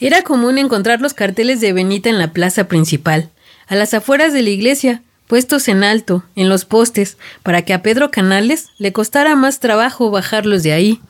Era 0.00 0.22
común 0.22 0.58
encontrar 0.58 1.00
los 1.00 1.14
carteles 1.14 1.60
de 1.60 1.72
Benita 1.72 2.10
en 2.10 2.18
la 2.18 2.32
plaza 2.32 2.64
principal, 2.64 3.30
a 3.66 3.74
las 3.74 3.94
afueras 3.94 4.32
de 4.32 4.42
la 4.42 4.50
iglesia, 4.50 5.02
puestos 5.26 5.68
en 5.68 5.84
alto, 5.84 6.24
en 6.36 6.48
los 6.48 6.64
postes, 6.64 7.16
para 7.42 7.62
que 7.62 7.74
a 7.74 7.82
Pedro 7.82 8.10
Canales 8.10 8.68
le 8.78 8.92
costara 8.92 9.34
más 9.36 9.60
trabajo 9.60 10.10
bajarlos 10.10 10.62
de 10.62 10.72
ahí. 10.72 11.00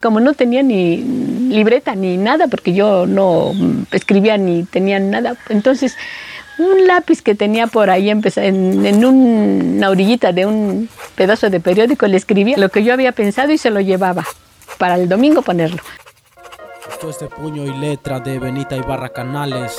Como 0.00 0.20
no 0.20 0.34
tenía 0.34 0.62
ni 0.62 0.98
libreta 1.48 1.94
ni 1.94 2.16
nada, 2.16 2.46
porque 2.46 2.72
yo 2.72 3.06
no 3.06 3.52
escribía 3.90 4.36
ni 4.38 4.64
tenía 4.64 5.00
nada, 5.00 5.36
entonces 5.48 5.96
un 6.58 6.86
lápiz 6.86 7.22
que 7.22 7.34
tenía 7.34 7.66
por 7.66 7.90
ahí 7.90 8.10
en, 8.10 8.22
en 8.86 9.04
una 9.04 9.90
orillita 9.90 10.32
de 10.32 10.46
un 10.46 10.88
pedazo 11.14 11.50
de 11.50 11.60
periódico 11.60 12.06
le 12.06 12.16
escribía 12.16 12.56
lo 12.58 12.68
que 12.68 12.82
yo 12.82 12.92
había 12.92 13.12
pensado 13.12 13.52
y 13.52 13.58
se 13.58 13.70
lo 13.70 13.80
llevaba 13.80 14.24
para 14.76 14.96
el 14.96 15.08
domingo 15.08 15.42
ponerlo. 15.42 15.82
Esto 16.90 17.10
es 17.10 17.18
de 17.20 17.28
puño 17.28 17.64
y 17.64 17.78
letra 17.78 18.18
de 18.18 18.38
Benita 18.38 18.76
Ibarra 18.76 19.10
Canales 19.10 19.76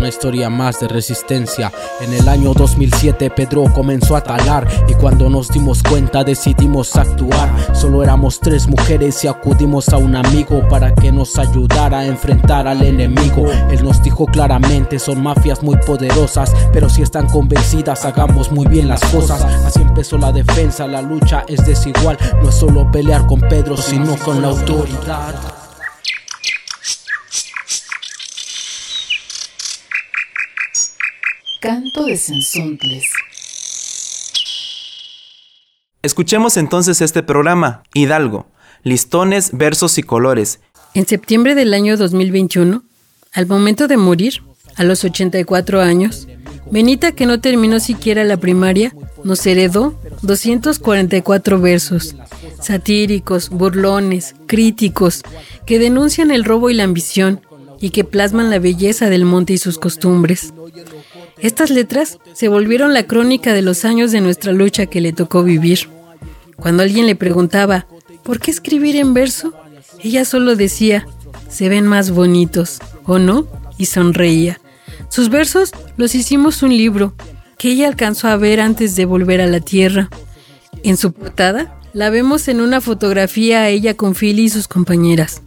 una 0.00 0.08
historia 0.08 0.48
más 0.48 0.80
de 0.80 0.88
resistencia. 0.88 1.70
En 2.00 2.14
el 2.14 2.26
año 2.26 2.54
2007 2.54 3.28
Pedro 3.28 3.64
comenzó 3.74 4.16
a 4.16 4.22
talar 4.22 4.66
y 4.88 4.94
cuando 4.94 5.28
nos 5.28 5.50
dimos 5.50 5.82
cuenta 5.82 6.24
decidimos 6.24 6.96
actuar. 6.96 7.74
Solo 7.74 8.02
éramos 8.02 8.40
tres 8.40 8.66
mujeres 8.66 9.22
y 9.24 9.28
acudimos 9.28 9.90
a 9.90 9.98
un 9.98 10.16
amigo 10.16 10.66
para 10.70 10.94
que 10.94 11.12
nos 11.12 11.38
ayudara 11.38 11.98
a 11.98 12.06
enfrentar 12.06 12.66
al 12.66 12.82
enemigo. 12.82 13.44
Él 13.70 13.84
nos 13.84 14.02
dijo 14.02 14.24
claramente, 14.24 14.98
son 14.98 15.22
mafias 15.22 15.62
muy 15.62 15.76
poderosas, 15.76 16.50
pero 16.72 16.88
si 16.88 17.02
están 17.02 17.28
convencidas 17.28 18.06
hagamos 18.06 18.50
muy 18.50 18.66
bien 18.68 18.88
las 18.88 19.04
cosas. 19.04 19.44
Así 19.66 19.82
empezó 19.82 20.16
la 20.16 20.32
defensa, 20.32 20.86
la 20.86 21.02
lucha 21.02 21.44
es 21.46 21.66
desigual, 21.66 22.16
no 22.42 22.48
es 22.48 22.54
solo 22.54 22.90
pelear 22.90 23.26
con 23.26 23.40
Pedro, 23.40 23.76
sino 23.76 24.16
con 24.16 24.40
la 24.40 24.48
autoridad. 24.48 25.59
Canto 31.60 32.06
de 32.06 32.16
Sensontles. 32.16 33.04
Escuchemos 36.02 36.56
entonces 36.56 37.02
este 37.02 37.22
programa, 37.22 37.82
Hidalgo, 37.92 38.46
listones, 38.82 39.50
versos 39.52 39.98
y 39.98 40.02
colores. 40.02 40.60
En 40.94 41.06
septiembre 41.06 41.54
del 41.54 41.74
año 41.74 41.98
2021, 41.98 42.82
al 43.34 43.46
momento 43.46 43.88
de 43.88 43.98
morir, 43.98 44.42
a 44.76 44.84
los 44.84 45.04
84 45.04 45.82
años, 45.82 46.26
Benita, 46.70 47.12
que 47.12 47.26
no 47.26 47.42
terminó 47.42 47.78
siquiera 47.78 48.24
la 48.24 48.38
primaria, 48.38 48.94
nos 49.22 49.44
heredó 49.44 50.00
244 50.22 51.60
versos, 51.60 52.16
satíricos, 52.58 53.50
burlones, 53.50 54.34
críticos, 54.46 55.22
que 55.66 55.78
denuncian 55.78 56.30
el 56.30 56.44
robo 56.44 56.70
y 56.70 56.74
la 56.74 56.84
ambición 56.84 57.42
y 57.80 57.90
que 57.90 58.04
plasman 58.04 58.48
la 58.48 58.58
belleza 58.58 59.10
del 59.10 59.26
monte 59.26 59.54
y 59.54 59.58
sus 59.58 59.78
costumbres. 59.78 60.54
Estas 61.42 61.70
letras 61.70 62.18
se 62.34 62.48
volvieron 62.48 62.92
la 62.92 63.06
crónica 63.06 63.54
de 63.54 63.62
los 63.62 63.84
años 63.84 64.12
de 64.12 64.20
nuestra 64.20 64.52
lucha 64.52 64.86
que 64.86 65.00
le 65.00 65.12
tocó 65.12 65.42
vivir. 65.42 65.88
Cuando 66.56 66.82
alguien 66.82 67.06
le 67.06 67.16
preguntaba, 67.16 67.86
¿por 68.22 68.40
qué 68.40 68.50
escribir 68.50 68.96
en 68.96 69.14
verso? 69.14 69.54
Ella 70.00 70.24
solo 70.24 70.54
decía, 70.54 71.06
se 71.48 71.68
ven 71.68 71.86
más 71.86 72.10
bonitos, 72.10 72.78
¿o 73.04 73.18
no? 73.18 73.46
Y 73.78 73.86
sonreía. 73.86 74.60
Sus 75.08 75.30
versos 75.30 75.72
los 75.96 76.14
hicimos 76.14 76.62
un 76.62 76.76
libro 76.76 77.14
que 77.58 77.72
ella 77.72 77.88
alcanzó 77.88 78.28
a 78.28 78.36
ver 78.36 78.60
antes 78.60 78.94
de 78.94 79.06
volver 79.06 79.40
a 79.40 79.46
la 79.46 79.60
tierra. 79.60 80.10
En 80.82 80.96
su 80.96 81.12
portada 81.12 81.78
la 81.92 82.10
vemos 82.10 82.48
en 82.48 82.60
una 82.60 82.80
fotografía 82.80 83.62
a 83.62 83.68
ella 83.68 83.94
con 83.94 84.14
Philly 84.14 84.44
y 84.44 84.48
sus 84.50 84.68
compañeras, 84.68 85.42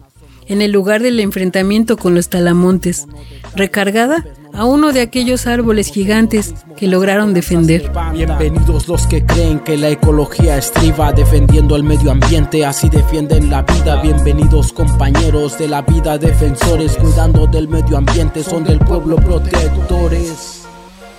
en 0.46 0.62
el 0.62 0.72
lugar 0.72 1.02
del 1.02 1.20
enfrentamiento 1.20 1.96
con 1.96 2.14
los 2.14 2.28
talamontes, 2.28 3.06
recargada 3.54 4.24
a 4.52 4.64
uno 4.64 4.92
de 4.92 5.00
aquellos 5.00 5.46
árboles 5.46 5.90
gigantes 5.90 6.54
que 6.76 6.86
lograron 6.86 7.34
defender. 7.34 7.90
Bienvenidos 8.12 8.86
los 8.86 9.06
que 9.06 9.24
creen 9.24 9.58
que 9.60 9.76
la 9.76 9.88
ecología 9.88 10.56
estriba 10.56 11.12
defendiendo 11.12 11.74
el 11.74 11.82
medio 11.82 12.12
ambiente, 12.12 12.64
así 12.64 12.88
defienden 12.88 13.50
la 13.50 13.62
vida. 13.62 14.00
Bienvenidos 14.00 14.72
compañeros 14.72 15.58
de 15.58 15.68
la 15.68 15.82
vida, 15.82 16.18
defensores 16.18 16.96
cuidando 16.96 17.46
del 17.48 17.68
medio 17.68 17.96
ambiente, 17.96 18.44
son 18.44 18.62
del 18.64 18.78
pueblo 18.78 19.16
protectores. 19.16 20.62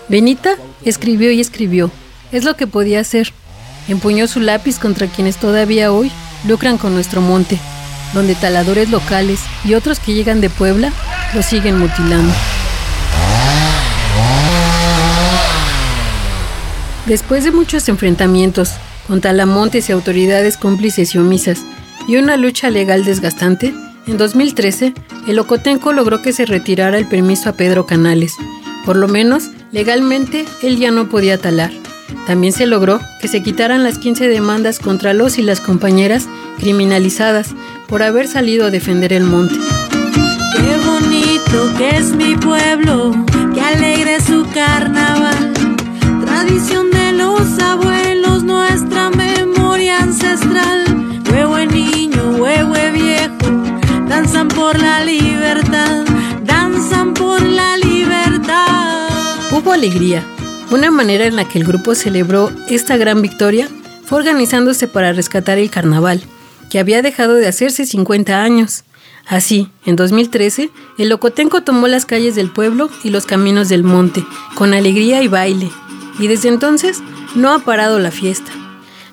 Benita 0.08 0.56
escribió 0.86 1.32
y 1.32 1.42
escribió, 1.42 1.92
es 2.32 2.46
lo 2.46 2.56
que 2.56 2.68
podía 2.68 3.02
hacer. 3.02 3.34
Empuñó 3.88 4.28
su 4.28 4.40
lápiz 4.40 4.80
contra 4.80 5.08
quienes 5.08 5.38
todavía 5.38 5.92
hoy 5.92 6.12
lucran 6.48 6.78
con 6.78 6.94
nuestro 6.94 7.22
monte, 7.22 7.60
donde 8.14 8.36
taladores 8.36 8.90
locales 8.90 9.40
y 9.64 9.74
otros 9.74 10.00
que 10.00 10.14
llegan 10.14 10.42
de 10.42 10.50
Puebla 10.50 10.92
lo 11.34 11.42
siguen 11.42 11.78
mutilando. 11.78 12.34
Después 17.06 17.44
de 17.44 17.52
muchos 17.52 17.88
enfrentamientos 17.88 18.74
con 19.08 19.22
talamontes 19.22 19.90
y 19.90 19.92
autoridades 19.92 20.58
cómplices 20.58 21.14
y 21.14 21.20
omisas 21.20 21.60
y 22.08 22.18
una 22.18 22.36
lucha 22.38 22.70
legal 22.70 23.06
desgastante, 23.06 23.74
en 24.08 24.18
2013 24.18 24.94
el 25.28 25.40
Ocotenco 25.40 25.94
logró 25.94 26.22
que 26.22 26.34
se 26.34 26.46
retirara 26.46 26.98
el 26.98 27.08
permiso 27.08 27.50
a 27.50 27.54
Pedro 27.54 27.86
Canales. 27.86 28.34
Por 28.86 28.96
lo 28.96 29.08
menos, 29.08 29.50
legalmente, 29.72 30.46
él 30.62 30.78
ya 30.78 30.92
no 30.92 31.10
podía 31.10 31.40
talar. 31.40 31.72
También 32.28 32.54
se 32.54 32.66
logró 32.66 33.00
que 33.22 33.28
se 33.28 33.44
quitaran 33.44 33.84
las 33.84 33.98
15 34.00 34.28
demandas 34.28 34.80
contra 34.80 35.14
los 35.14 35.38
y 35.38 35.42
las 35.42 35.62
compañeras 35.62 36.28
criminalizadas 36.60 37.54
por 37.88 38.02
haber 38.04 38.28
salido 38.28 38.66
a 38.66 38.72
defender 38.72 39.14
el 39.14 39.24
monte. 39.24 39.56
Qué 40.56 40.78
bonito 40.86 41.72
que 41.78 41.98
es 41.98 42.14
mi 42.14 42.36
pueblo, 42.36 43.14
que 43.54 43.62
alegre 43.62 44.20
su 44.22 44.46
carnaval, 44.54 45.54
tradición 46.26 46.90
de 46.92 47.12
los 47.12 47.60
abuelos, 47.60 48.44
nuestra 48.44 49.10
memoria 49.12 50.00
ancestral. 50.00 50.86
Huehue 51.32 51.68
niño, 51.68 52.38
huehue 52.40 52.92
viejo, 52.92 53.64
danzan 54.08 54.48
por 54.48 54.80
la 54.80 55.04
libertad, 55.04 56.06
danzan 56.44 57.14
por 57.14 57.42
la 57.42 57.78
libertad. 57.78 59.10
Hubo 59.52 59.74
alegría. 59.74 60.24
Una 60.76 60.92
manera 60.92 61.26
en 61.26 61.38
la 61.38 61.48
que 61.48 61.58
el 61.58 61.64
grupo 61.64 61.96
celebró 61.96 62.52
esta 62.68 62.98
gran 62.98 63.22
victoria 63.22 63.70
fue 64.04 64.20
organizándose 64.20 64.90
para 64.90 65.14
rescatar 65.14 65.58
el 65.58 65.70
carnaval, 65.70 66.22
que 66.70 66.80
había 66.80 67.02
dejado 67.02 67.36
de 67.36 67.48
hacerse 67.48 67.86
50 67.86 68.44
años. 68.44 68.84
Así, 69.26 69.72
en 69.86 69.96
2013, 69.96 70.72
el 70.98 71.08
Locotenco 71.08 71.62
tomó 71.62 71.88
las 71.88 72.06
calles 72.06 72.36
del 72.36 72.52
pueblo 72.52 72.90
y 73.06 73.10
los 73.10 73.26
caminos 73.26 73.70
del 73.70 73.86
monte, 73.86 74.26
con 74.56 74.74
alegría 74.74 75.24
y 75.24 75.30
baile, 75.30 75.72
y 76.20 76.28
desde 76.28 76.50
entonces 76.50 77.02
no 77.36 77.54
ha 77.54 77.60
parado 77.60 77.98
la 78.00 78.12
fiesta. 78.12 78.52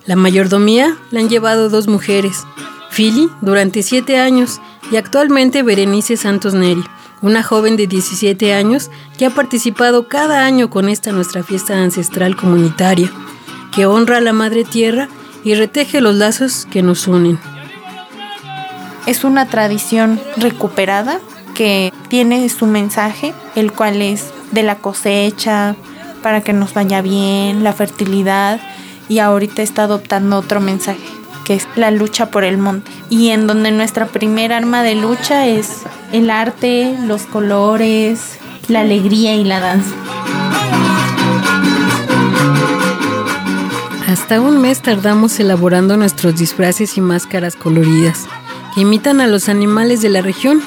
La 0.05 0.16
mayordomía 0.16 0.96
la 1.12 1.20
han 1.20 1.29
llevado 1.29 1.68
dos 1.68 1.87
mujeres, 1.87 2.42
Philly 2.90 3.31
durante 3.40 3.85
siete 3.85 4.18
años 4.18 4.61
y 4.90 4.96
actualmente 4.96 5.62
Berenice 5.62 6.16
Santos 6.16 6.55
Neri, 6.55 6.83
una 7.22 7.42
joven 7.42 7.76
de 7.76 7.87
17 7.87 8.52
años 8.52 8.90
que 9.16 9.26
ha 9.26 9.30
participado 9.30 10.08
cada 10.08 10.44
año 10.44 10.68
con 10.68 10.88
esta 10.88 11.12
nuestra 11.12 11.42
fiesta 11.42 11.80
ancestral 11.80 12.37
comunitaria, 12.37 13.11
que 13.74 13.87
honra 13.87 14.18
a 14.18 14.20
la 14.20 14.32
Madre 14.32 14.64
Tierra 14.64 15.08
y 15.44 15.54
reteje 15.54 16.00
los 16.00 16.16
lazos 16.16 16.66
que 16.70 16.82
nos 16.82 17.06
unen. 17.06 17.38
Es 19.06 19.24
una 19.24 19.46
tradición 19.46 20.20
recuperada 20.37 21.20
que 21.54 21.92
tiene 22.08 22.48
su 22.48 22.66
mensaje, 22.66 23.35
el 23.54 23.72
cual 23.72 24.02
es 24.02 24.26
de 24.52 24.62
la 24.62 24.76
cosecha, 24.76 25.76
para 26.22 26.42
que 26.42 26.52
nos 26.52 26.74
vaya 26.74 27.02
bien, 27.02 27.64
la 27.64 27.72
fertilidad, 27.72 28.61
y 29.08 29.18
ahorita 29.18 29.62
está 29.62 29.85
adoptando 29.85 30.38
otro 30.38 30.61
mensaje, 30.61 31.00
que 31.44 31.55
es 31.55 31.68
la 31.76 31.90
lucha 31.90 32.31
por 32.31 32.44
el 32.44 32.59
monte. 32.59 32.90
Y 33.11 33.31
en 33.31 33.46
donde 33.46 33.70
nuestra 33.70 34.07
primera 34.07 34.57
arma 34.57 34.83
de 34.83 34.94
lucha 34.94 35.46
es 35.46 35.83
el 36.12 36.31
arte, 36.31 36.96
los 37.07 37.22
colores, 37.22 38.38
la 38.68 38.81
alegría 38.81 39.35
y 39.35 39.44
la 39.44 39.61
danza. 39.61 39.94
Hasta 44.07 44.40
un 44.40 44.61
mes 44.61 44.83
tardamos 44.83 45.40
elaborando 45.40 45.96
nuestros 45.96 46.37
disfraces 46.37 46.96
y 46.98 47.00
máscaras 47.00 47.57
coloridas, 47.57 48.26
que 48.74 48.83
imitan 48.83 49.20
a 49.20 49.26
los 49.26 49.48
animales 49.48 50.02
de 50.02 50.11
la 50.11 50.20
región. 50.20 50.61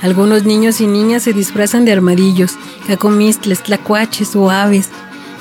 Algunos 0.00 0.44
niños 0.44 0.80
y 0.80 0.86
niñas 0.86 1.24
se 1.24 1.32
disfrazan 1.32 1.84
de 1.84 1.92
armadillos, 1.92 2.56
cacomistles, 2.86 3.62
tlacuaches 3.62 4.36
o 4.36 4.50
aves. 4.50 4.90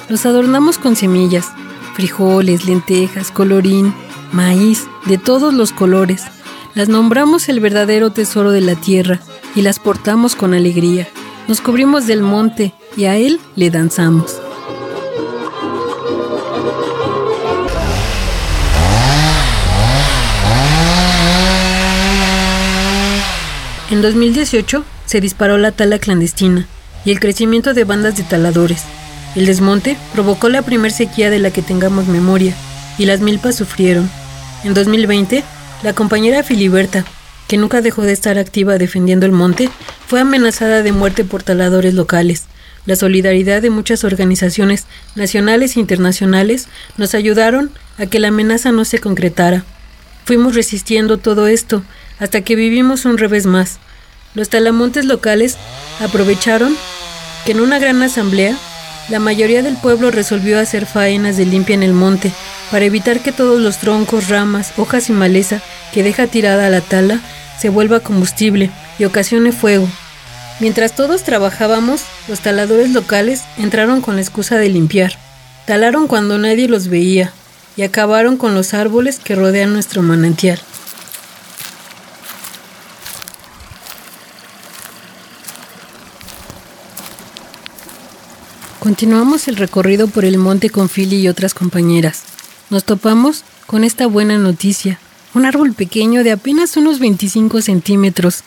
Los 0.10 0.26
adornamos 0.26 0.78
con 0.78 0.96
semillas, 0.96 1.52
frijoles, 1.94 2.66
lentejas, 2.66 3.30
colorín, 3.30 3.94
maíz, 4.34 4.88
de 5.06 5.18
todos 5.18 5.54
los 5.54 5.72
colores. 5.72 6.24
Las 6.74 6.90
nombramos 6.90 7.50
el 7.50 7.60
verdadero 7.60 8.12
tesoro 8.12 8.52
de 8.52 8.62
la 8.62 8.76
tierra 8.76 9.20
y 9.56 9.62
las 9.62 9.80
portamos 9.80 10.36
con 10.36 10.54
alegría. 10.54 11.08
Nos 11.48 11.62
cubrimos 11.62 12.08
del 12.08 12.22
monte 12.22 12.74
y 12.98 13.06
a 13.06 13.16
él 13.16 13.40
le 13.56 13.70
danzamos. 13.70 14.40
En 23.92 24.02
2018 24.02 24.84
se 25.06 25.22
disparó 25.22 25.60
la 25.60 25.72
tala 25.72 26.00
clandestina 26.00 26.68
y 27.06 27.12
el 27.12 27.20
crecimiento 27.20 27.76
de 27.76 27.84
bandas 27.84 28.18
de 28.18 28.24
taladores. 28.24 28.84
El 29.36 29.46
desmonte 29.46 29.98
provocó 30.14 30.50
la 30.50 30.64
primer 30.64 30.92
sequía 30.92 31.30
de 31.30 31.38
la 31.38 31.52
que 31.52 31.62
tengamos 31.62 32.08
memoria 32.08 32.56
y 32.98 33.06
las 33.06 33.20
milpas 33.20 33.56
sufrieron. 33.56 34.10
En 34.64 34.74
2020, 34.74 35.44
la 35.84 35.94
compañera 35.94 36.42
Filiberta, 36.42 37.04
que 37.50 37.58
nunca 37.58 37.82
dejó 37.82 38.04
de 38.04 38.14
estar 38.14 38.38
activa 38.38 38.78
defendiendo 38.78 39.26
el 39.26 39.34
monte, 39.34 39.70
fue 40.08 40.22
amenazada 40.22 40.82
de 40.84 40.94
muerte 40.94 41.26
por 41.26 41.44
taladores 41.44 41.94
locales. 41.94 42.46
La 42.86 42.96
solidaridad 42.96 43.62
de 43.62 43.70
muchas 43.70 44.06
organizaciones 44.06 44.86
nacionales 45.16 45.76
e 45.76 45.82
internacionales 45.82 46.68
nos 46.98 47.14
ayudaron 47.14 47.72
a 47.98 48.06
que 48.06 48.20
la 48.20 48.30
amenaza 48.30 48.72
no 48.72 48.86
se 48.86 49.00
concretara. 49.00 49.66
Fuimos 50.26 50.56
resistiendo 50.56 51.18
todo 51.18 51.48
esto 51.48 51.84
hasta 52.20 52.42
que 52.42 52.56
vivimos 52.56 53.04
un 53.04 53.18
revés 53.18 53.46
más. 53.46 53.80
Los 54.34 54.48
talamontes 54.48 55.06
locales 55.06 55.58
aprovecharon 56.00 56.76
que 57.46 57.52
en 57.52 57.60
una 57.60 57.80
gran 57.80 58.02
asamblea 58.02 58.58
la 59.10 59.20
mayoría 59.20 59.62
del 59.64 59.76
pueblo 59.76 60.12
resolvió 60.12 60.60
hacer 60.60 60.86
faenas 60.86 61.38
de 61.38 61.46
limpia 61.46 61.74
en 61.74 61.84
el 61.84 61.94
monte 61.94 62.32
para 62.72 62.86
evitar 62.86 63.20
que 63.20 63.32
todos 63.32 63.60
los 63.60 63.78
troncos, 63.78 64.30
ramas, 64.30 64.74
hojas 64.78 65.10
y 65.10 65.14
maleza 65.14 65.62
que 65.94 66.04
deja 66.04 66.28
tirada 66.28 66.70
la 66.70 66.82
tala 66.82 67.20
se 67.60 67.70
vuelva 67.70 68.00
combustible 68.00 68.72
y 68.98 69.06
ocasione 69.06 69.52
fuego. 69.52 69.88
Mientras 70.60 70.96
todos 70.96 71.24
trabajábamos, 71.24 72.02
los 72.28 72.40
taladores 72.40 72.92
locales 72.92 73.42
entraron 73.58 74.02
con 74.02 74.16
la 74.16 74.22
excusa 74.22 74.58
de 74.58 74.70
limpiar. 74.70 75.14
Talaron 75.66 76.08
cuando 76.08 76.38
nadie 76.38 76.68
los 76.68 76.88
veía 76.88 77.34
y 77.76 77.82
acabaron 77.82 78.38
con 78.38 78.54
los 78.54 78.74
árboles 78.74 79.20
que 79.20 79.36
rodean 79.36 79.74
nuestro 79.74 80.02
manantial. 80.02 80.60
Continuamos 88.84 89.48
el 89.48 89.56
recorrido 89.56 90.10
por 90.10 90.26
el 90.26 90.38
monte 90.38 90.70
con 90.70 90.90
Philly 90.90 91.22
y 91.22 91.30
otras 91.30 91.54
compañeras. 91.54 92.24
Nos 92.70 92.84
topamos 92.84 93.46
con 93.66 93.86
esta 93.86 94.08
buena 94.08 94.38
noticia. 94.38 95.00
Un 95.34 95.46
árbol 95.46 95.72
pequeño 95.72 96.22
de 96.26 96.34
apenas 96.34 96.76
unos 96.76 97.00
25 97.00 97.62
centímetros 97.62 98.44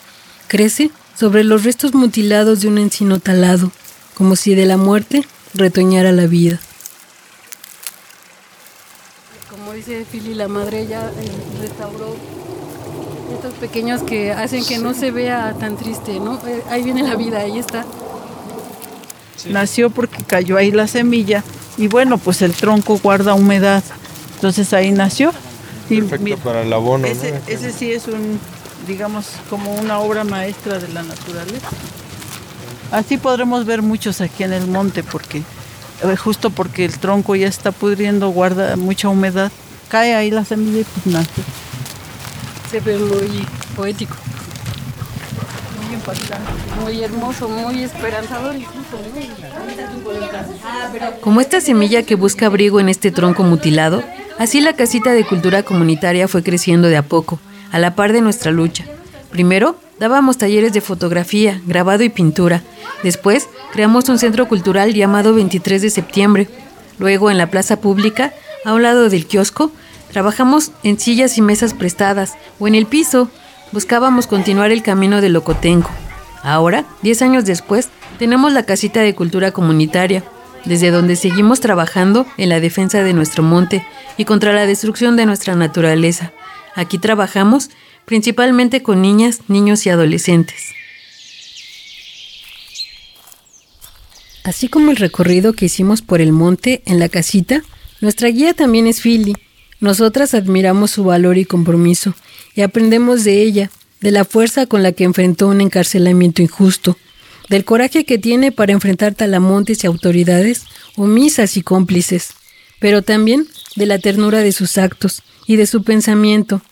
crece 0.47 0.91
sobre 1.19 1.43
los 1.43 1.65
restos 1.65 1.95
mutilados 1.95 2.61
de 2.61 2.69
un 2.69 2.77
encino 2.77 3.19
talado, 3.19 3.73
como 4.15 4.37
si 4.37 4.55
de 4.55 4.67
la 4.67 4.77
muerte 4.77 5.27
retoñara 5.55 6.13
la 6.13 6.27
vida. 6.27 6.61
dice 9.75 10.05
Fili, 10.05 10.35
la 10.35 10.49
madre 10.49 10.87
ya 10.87 11.07
eh, 11.09 11.13
restauró 11.63 12.15
estos 13.35 13.55
pequeños 13.55 14.03
que 14.03 14.33
hacen 14.33 14.67
que 14.67 14.77
no 14.77 14.93
se 14.93 15.11
vea 15.13 15.55
tan 15.59 15.79
triste, 15.79 16.21
¿no? 16.21 16.35
Eh, 16.47 16.63
Ahí 16.69 16.83
viene 16.83 17.03
la 17.03 17.17
vida, 17.17 17.39
ahí 17.39 17.59
está. 17.59 17.87
Nació 19.45 19.91
porque 19.91 20.25
cayó 20.25 20.57
ahí 20.57 20.71
la 20.71 20.87
semilla 20.87 21.45
y 21.77 21.89
bueno, 21.89 22.19
pues 22.19 22.43
el 22.43 22.55
tronco 22.55 22.99
guarda 22.99 23.35
humedad. 23.35 23.85
Entonces 24.35 24.73
ahí 24.73 24.91
nació. 24.91 25.33
Y 25.89 26.01
Perfecto 26.01 26.25
mira, 26.25 26.37
para 26.39 26.63
el 26.63 26.73
abono, 26.73 27.07
ese, 27.07 27.33
¿no? 27.33 27.39
ese 27.47 27.73
sí 27.73 27.93
es 27.93 28.09
un, 28.09 28.41
digamos, 28.87 29.27
como 29.49 29.73
una 29.75 29.99
obra 30.01 30.25
maestra 30.25 30.79
de 30.79 30.89
la 30.89 31.03
naturaleza. 31.03 31.69
Así 32.91 33.19
podremos 33.19 33.65
ver 33.67 33.83
muchos 33.83 34.21
aquí 34.21 34.43
en 34.43 34.53
el 34.53 34.67
monte 34.67 35.03
porque 35.03 35.43
eh, 36.03 36.17
justo 36.17 36.51
porque 36.51 36.85
el 36.85 36.99
tronco 36.99 37.35
ya 37.35 37.49
está 37.49 37.73
pudriendo, 37.73 38.29
guarda 38.31 38.77
mucha 38.77 39.09
humedad. 39.09 39.51
Cae 39.89 40.15
ahí 40.15 40.31
la 40.31 40.45
semilla 40.45 40.81
y 40.81 40.85
pues 40.85 41.07
nace. 41.07 41.43
Se 42.71 42.81
ve 42.81 42.99
muy 42.99 43.47
poético. 43.75 44.17
Muy 45.85 45.95
impactante, 45.95 46.53
muy 46.81 47.03
hermoso, 47.03 47.49
muy 47.49 47.85
esperanzador. 47.85 48.57
Como 51.21 51.41
esta 51.41 51.61
semilla 51.61 52.05
que 52.05 52.15
busca 52.15 52.47
abrigo 52.47 52.81
en 52.81 52.89
este 52.89 53.11
tronco 53.11 53.43
mutilado, 53.43 54.03
así 54.39 54.61
la 54.61 54.75
casita 54.75 55.13
de 55.13 55.25
cultura 55.25 55.63
comunitaria 55.63 56.29
fue 56.29 56.43
creciendo 56.43 56.89
de 56.89 56.97
a 56.97 57.03
poco, 57.03 57.41
a 57.73 57.79
la 57.79 57.95
par 57.95 58.13
de 58.13 58.21
nuestra 58.21 58.53
lucha. 58.53 58.85
Primero, 59.31 59.77
dábamos 59.99 60.39
talleres 60.39 60.73
de 60.73 60.81
fotografía, 60.81 61.61
grabado 61.67 62.05
y 62.05 62.09
pintura. 62.09 62.63
Después, 63.03 63.49
creamos 63.73 64.09
un 64.09 64.19
centro 64.19 64.49
cultural 64.49 64.95
llamado 64.95 65.35
23 65.35 65.83
de 65.83 65.91
septiembre. 65.91 66.49
Luego, 66.99 67.31
en 67.31 67.39
la 67.39 67.51
plaza 67.51 67.81
pública, 67.81 68.33
a 68.65 68.73
un 68.73 68.83
lado 68.83 69.11
del 69.11 69.27
kiosco, 69.27 69.73
trabajamos 70.13 70.73
en 70.83 70.99
sillas 70.99 71.37
y 71.39 71.43
mesas 71.43 71.75
prestadas 71.75 72.35
o 72.59 72.69
en 72.69 72.75
el 72.75 72.87
piso. 72.87 73.29
Buscábamos 73.73 74.27
continuar 74.27 74.71
el 74.71 74.83
camino 74.83 75.21
del 75.21 75.33
Locotenco. 75.33 75.91
Ahora, 76.43 76.85
10 77.03 77.23
años 77.23 77.45
después, 77.45 77.89
tenemos 78.19 78.53
la 78.53 78.65
casita 78.65 79.01
de 79.01 79.15
cultura 79.15 79.53
comunitaria, 79.53 80.25
desde 80.65 80.91
donde 80.91 81.17
seguimos 81.17 81.61
trabajando 81.61 82.27
en 82.37 82.49
la 82.49 82.61
defensa 82.61 83.03
de 83.03 83.13
nuestro 83.13 83.43
monte 83.43 83.87
y 84.17 84.25
contra 84.25 84.53
la 84.53 84.67
destrucción 84.67 85.17
de 85.17 85.27
nuestra 85.27 85.55
naturaleza. 85.55 86.33
Aquí 86.75 86.99
trabajamos 86.99 87.71
principalmente 88.05 88.83
con 88.83 89.03
niñas, 89.03 89.41
niños 89.49 89.87
y 89.87 89.91
adolescentes. 89.91 90.73
Así 94.45 94.69
como 94.69 94.91
el 94.93 94.97
recorrido 94.97 95.55
que 95.55 95.67
hicimos 95.67 96.03
por 96.03 96.21
el 96.21 96.33
monte 96.33 96.83
en 96.87 97.01
la 97.01 97.09
casita, 97.09 97.63
nuestra 98.01 98.29
guía 98.29 98.55
también 98.55 98.87
es 98.87 99.01
Philly. 99.01 99.35
Nosotras 99.81 100.35
admiramos 100.35 100.93
su 100.93 101.05
valor 101.05 101.37
y 101.37 101.45
compromiso 101.45 102.15
y 102.55 102.63
aprendemos 102.63 103.25
de 103.25 103.43
ella, 103.43 103.71
de 104.01 104.13
la 104.13 104.25
fuerza 104.25 104.67
con 104.67 104.83
la 104.83 104.93
que 104.93 105.05
enfrentó 105.05 105.49
un 105.49 105.61
encarcelamiento 105.61 106.43
injusto, 106.43 106.97
del 107.49 107.65
coraje 107.65 108.05
que 108.05 108.19
tiene 108.19 108.53
para 108.53 108.73
enfrentar 108.73 109.15
talamontes 109.15 109.83
y 109.83 109.87
autoridades 109.87 110.65
omisas 110.97 111.57
y 111.57 111.63
cómplices, 111.63 112.31
pero 112.81 113.03
también 113.03 113.47
de 113.77 113.87
la 113.87 113.99
ternura 113.99 114.41
de 114.41 114.53
sus 114.53 114.79
actos 114.79 115.23
y 115.47 115.57
de 115.57 115.67
su 115.67 115.85
pensamiento. 115.85 116.63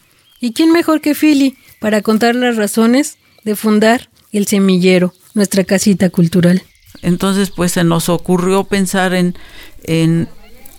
¿Y 0.40 0.52
quién 0.52 0.72
mejor 0.72 1.00
que 1.00 1.14
Philly 1.14 1.56
para 1.80 2.02
contar 2.02 2.34
las 2.34 2.56
razones 2.56 3.18
de 3.44 3.56
fundar 3.56 4.08
el 4.32 4.46
semillero, 4.46 5.14
nuestra 5.34 5.64
casita 5.64 6.10
cultural? 6.10 6.62
Entonces, 7.02 7.50
pues 7.50 7.72
se 7.72 7.84
nos 7.84 8.08
ocurrió 8.08 8.64
pensar 8.64 9.14
en, 9.14 9.36
en, 9.84 10.28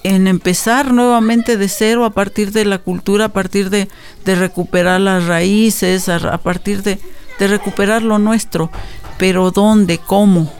en 0.03 0.27
empezar 0.27 0.91
nuevamente 0.93 1.57
de 1.57 1.69
cero 1.69 2.05
a 2.05 2.11
partir 2.11 2.51
de 2.51 2.65
la 2.65 2.79
cultura, 2.79 3.25
a 3.25 3.33
partir 3.33 3.69
de, 3.69 3.87
de 4.25 4.35
recuperar 4.35 5.01
las 5.01 5.25
raíces, 5.25 6.09
a, 6.09 6.15
a 6.15 6.37
partir 6.39 6.83
de, 6.83 6.99
de 7.39 7.47
recuperar 7.47 8.01
lo 8.01 8.17
nuestro. 8.19 8.71
Pero 9.17 9.51
¿dónde? 9.51 9.97
¿Cómo? 9.97 10.51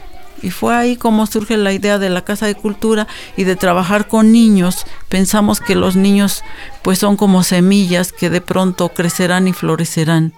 Y 0.42 0.50
fue 0.50 0.74
ahí 0.74 0.96
como 0.96 1.26
surge 1.26 1.56
la 1.56 1.72
idea 1.72 1.98
de 1.98 2.10
la 2.10 2.22
Casa 2.22 2.46
de 2.46 2.54
Cultura 2.54 3.06
y 3.36 3.44
de 3.44 3.56
trabajar 3.56 4.06
con 4.06 4.32
niños. 4.32 4.84
Pensamos 5.08 5.60
que 5.60 5.74
los 5.74 5.96
niños 5.96 6.42
pues 6.82 6.98
son 6.98 7.16
como 7.16 7.42
semillas 7.42 8.12
que 8.12 8.30
de 8.30 8.40
pronto 8.40 8.90
crecerán 8.90 9.48
y 9.48 9.52
florecerán. 9.52 10.34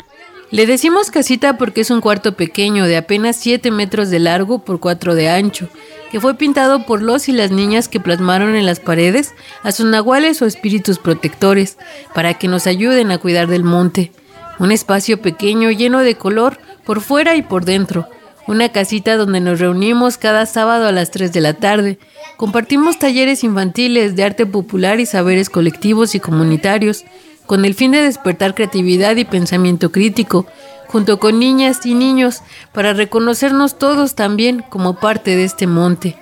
Le 0.50 0.64
decimos 0.64 1.10
casita 1.10 1.58
porque 1.58 1.82
es 1.82 1.90
un 1.90 2.00
cuarto 2.00 2.32
pequeño 2.32 2.86
de 2.86 2.96
apenas 2.96 3.36
7 3.36 3.70
metros 3.70 4.08
de 4.08 4.18
largo 4.18 4.60
por 4.60 4.80
4 4.80 5.14
de 5.14 5.28
ancho, 5.28 5.68
que 6.10 6.20
fue 6.20 6.36
pintado 6.36 6.86
por 6.86 7.02
los 7.02 7.28
y 7.28 7.32
las 7.32 7.50
niñas 7.50 7.86
que 7.88 8.00
plasmaron 8.00 8.54
en 8.54 8.64
las 8.64 8.80
paredes 8.80 9.34
a 9.62 9.72
sus 9.72 9.84
nahuales 9.84 10.40
o 10.40 10.46
espíritus 10.46 10.98
protectores, 10.98 11.76
para 12.14 12.32
que 12.32 12.48
nos 12.48 12.66
ayuden 12.66 13.10
a 13.10 13.18
cuidar 13.18 13.46
del 13.46 13.62
monte. 13.62 14.10
Un 14.58 14.72
espacio 14.72 15.20
pequeño 15.20 15.70
lleno 15.70 16.00
de 16.00 16.14
color 16.14 16.58
por 16.88 17.02
fuera 17.02 17.36
y 17.36 17.42
por 17.42 17.66
dentro. 17.66 18.08
Una 18.46 18.70
casita 18.70 19.18
donde 19.18 19.40
nos 19.40 19.60
reunimos 19.60 20.16
cada 20.16 20.46
sábado 20.46 20.86
a 20.88 20.92
las 20.92 21.10
3 21.10 21.34
de 21.34 21.42
la 21.42 21.52
tarde. 21.52 21.98
Compartimos 22.38 22.98
talleres 22.98 23.44
infantiles 23.44 24.16
de 24.16 24.24
arte 24.24 24.46
popular 24.46 24.98
y 24.98 25.04
saberes 25.04 25.50
colectivos 25.50 26.14
y 26.14 26.20
comunitarios, 26.20 27.04
con 27.44 27.66
el 27.66 27.74
fin 27.74 27.90
de 27.90 28.00
despertar 28.00 28.54
creatividad 28.54 29.16
y 29.16 29.26
pensamiento 29.26 29.92
crítico, 29.92 30.46
junto 30.86 31.18
con 31.18 31.38
niñas 31.38 31.84
y 31.84 31.92
niños, 31.92 32.40
para 32.72 32.94
reconocernos 32.94 33.76
todos 33.76 34.14
también 34.14 34.64
como 34.70 34.98
parte 34.98 35.36
de 35.36 35.44
este 35.44 35.66
monte. 35.66 36.16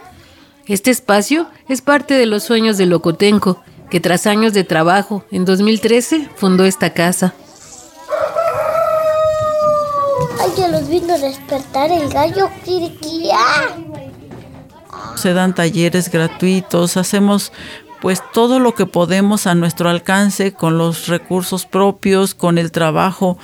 Este 0.67 0.91
espacio 0.91 1.47
es 1.69 1.81
parte 1.81 2.15
de 2.15 2.27
los 2.27 2.43
sueños 2.43 2.77
de 2.77 2.87
Locotenco, 2.87 3.63
que 3.89 4.01
tras 4.01 4.27
años 4.27 4.53
de 4.53 4.65
trabajo, 4.65 5.25
en 5.31 5.45
2013, 5.45 6.29
fundó 6.35 6.65
esta 6.65 6.91
casa. 6.91 7.35
Los 10.59 10.89
vino 10.89 11.15
a 11.15 11.19
despertar 11.19 11.93
el 11.93 12.09
gallo. 12.09 12.49
Se 15.15 15.33
dan 15.33 15.55
talleres 15.55 16.11
gratuitos, 16.11 16.97
hacemos 16.97 17.53
pues 18.01 18.23
todo 18.33 18.59
lo 18.59 18.75
que 18.75 18.87
podemos 18.87 19.47
a 19.47 19.55
nuestro 19.55 19.91
alcance 19.91 20.53
con 20.53 20.79
los 20.79 21.09
recursos 21.09 21.67
propios, 21.67 22.35
con 22.35 22.59
el 22.59 22.73
trabajo 22.73 23.39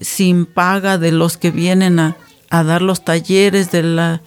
sin 0.00 0.46
paga 0.46 0.98
de 0.98 1.10
los 1.10 1.36
que 1.36 1.50
vienen 1.50 1.98
a, 1.98 2.16
a 2.50 2.62
dar 2.64 2.82
los 2.82 3.02
talleres, 3.02 3.70
de 3.70 3.82
las 3.82 4.20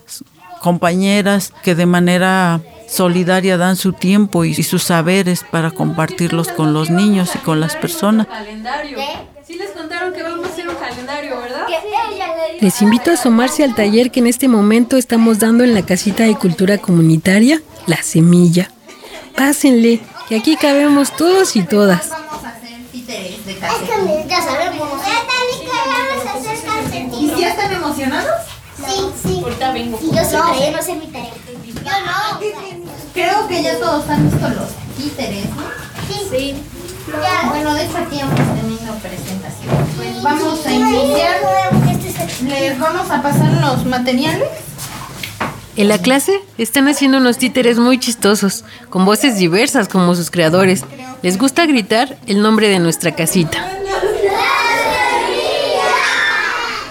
compañeras 0.61 1.53
que 1.63 1.75
de 1.75 1.85
manera 1.85 2.59
solidaria 2.87 3.57
dan 3.57 3.75
su 3.75 3.93
tiempo 3.93 4.45
y, 4.45 4.51
y 4.51 4.63
sus 4.63 4.83
saberes 4.83 5.45
para 5.49 5.71
compartirlos 5.71 6.49
con 6.49 6.73
los 6.73 6.89
niños 6.89 7.35
y 7.35 7.39
con 7.39 7.59
las 7.59 7.75
personas. 7.75 8.27
Calendario. 8.27 8.97
Sí 9.45 9.55
les 9.55 9.71
contaron 9.71 10.13
que 10.13 10.23
vamos 10.23 10.47
a 10.47 10.60
calendario, 10.91 11.39
¿verdad? 11.39 11.67
Les 12.59 12.81
invito 12.81 13.11
a 13.11 13.13
asomarse 13.13 13.63
al 13.63 13.75
taller 13.75 14.11
que 14.11 14.19
en 14.19 14.27
este 14.27 14.47
momento 14.47 14.97
estamos 14.97 15.39
dando 15.39 15.63
en 15.63 15.73
la 15.73 15.85
casita 15.85 16.23
de 16.23 16.35
cultura 16.35 16.77
comunitaria, 16.77 17.61
La 17.87 18.03
Semilla. 18.03 18.71
Pásenle, 19.35 20.01
que 20.27 20.35
aquí 20.35 20.55
cabemos 20.57 21.15
todos 21.15 21.55
y 21.55 21.63
todas. 21.63 22.09
Ya 24.27 24.41
sabemos. 24.41 25.01
¿Y 27.19 27.29
si 27.29 27.41
ya 27.41 27.49
están 27.49 27.73
emocionados? 27.73 28.31
Sí, 28.77 28.93
sí. 29.23 29.41
Ahorita 29.43 29.71
vengo. 29.73 29.99
Y 30.01 30.15
yo 30.15 30.23
sí, 30.23 30.31
pero 30.31 30.65
yo 30.65 30.71
no 30.71 30.81
sé 30.81 30.95
mi 30.95 31.07
tarea. 31.07 31.33
Yo 31.63 31.91
no. 32.05 32.39
Creo 33.13 33.47
que 33.47 33.63
ya 33.63 33.77
todos 33.79 34.09
han 34.09 34.29
visto 34.29 34.49
los 34.49 34.69
títeres, 34.97 35.45
¿no? 35.49 35.63
Sí. 36.29 36.55
Ya. 36.55 36.70
Bueno, 37.49 37.73
de 37.73 37.85
hecho 37.85 37.97
aquí 37.97 38.19
hemos 38.19 38.35
tenido 38.35 38.95
presentación. 38.95 39.75
Pues 39.97 40.23
vamos 40.23 40.65
a 40.65 40.71
iniciar. 40.71 41.37
Les 42.47 42.79
vamos 42.79 43.09
a 43.09 43.21
pasar 43.21 43.51
los 43.61 43.85
materiales. 43.85 44.47
En 45.75 45.87
la 45.87 45.97
clase 45.97 46.41
están 46.57 46.87
haciendo 46.87 47.17
unos 47.17 47.37
títeres 47.37 47.79
muy 47.79 47.97
chistosos, 47.99 48.65
con 48.89 49.05
voces 49.05 49.37
diversas 49.37 49.87
como 49.87 50.15
sus 50.15 50.29
creadores. 50.31 50.83
Les 51.21 51.37
gusta 51.37 51.65
gritar 51.65 52.17
el 52.27 52.41
nombre 52.41 52.67
de 52.67 52.79
nuestra 52.79 53.13
casita. 53.13 53.57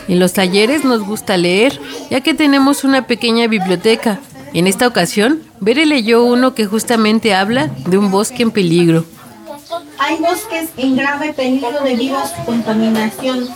En 0.09 0.19
los 0.19 0.33
talleres 0.33 0.85
nos 0.85 1.03
gusta 1.03 1.37
leer, 1.37 1.79
ya 2.11 2.21
que 2.21 2.35
tenemos 2.35 2.85
una 2.85 3.07
pequeña 3.07 3.47
biblioteca. 3.47 4.19
En 4.53 4.67
esta 4.67 4.87
ocasión, 4.87 5.41
Bere 5.61 5.87
leyó 5.87 6.25
uno 6.25 6.55
que 6.55 6.67
justamente 6.67 7.35
habla 7.35 7.69
de 7.87 7.99
un 7.99 8.11
bosque 8.11 8.43
en 8.43 8.51
peligro. 8.51 9.05
Hay 10.03 10.17
bosques 10.17 10.71
en 10.79 10.97
grave 10.97 11.35
peligro 11.35 11.85
debido 11.85 12.17
a 12.17 12.27
su 12.27 12.43
contaminación, 12.47 13.47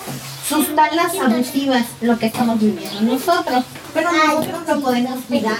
sus 0.47 0.77
talas 0.77 1.19
abusivas, 1.19 1.87
lo 2.03 2.19
que 2.19 2.27
estamos 2.27 2.61
viviendo 2.61 3.01
nosotros. 3.01 3.65
Pero 3.95 4.11
nosotros 4.13 4.63
lo 4.69 4.81
podemos 4.83 5.25
cuidar. 5.25 5.57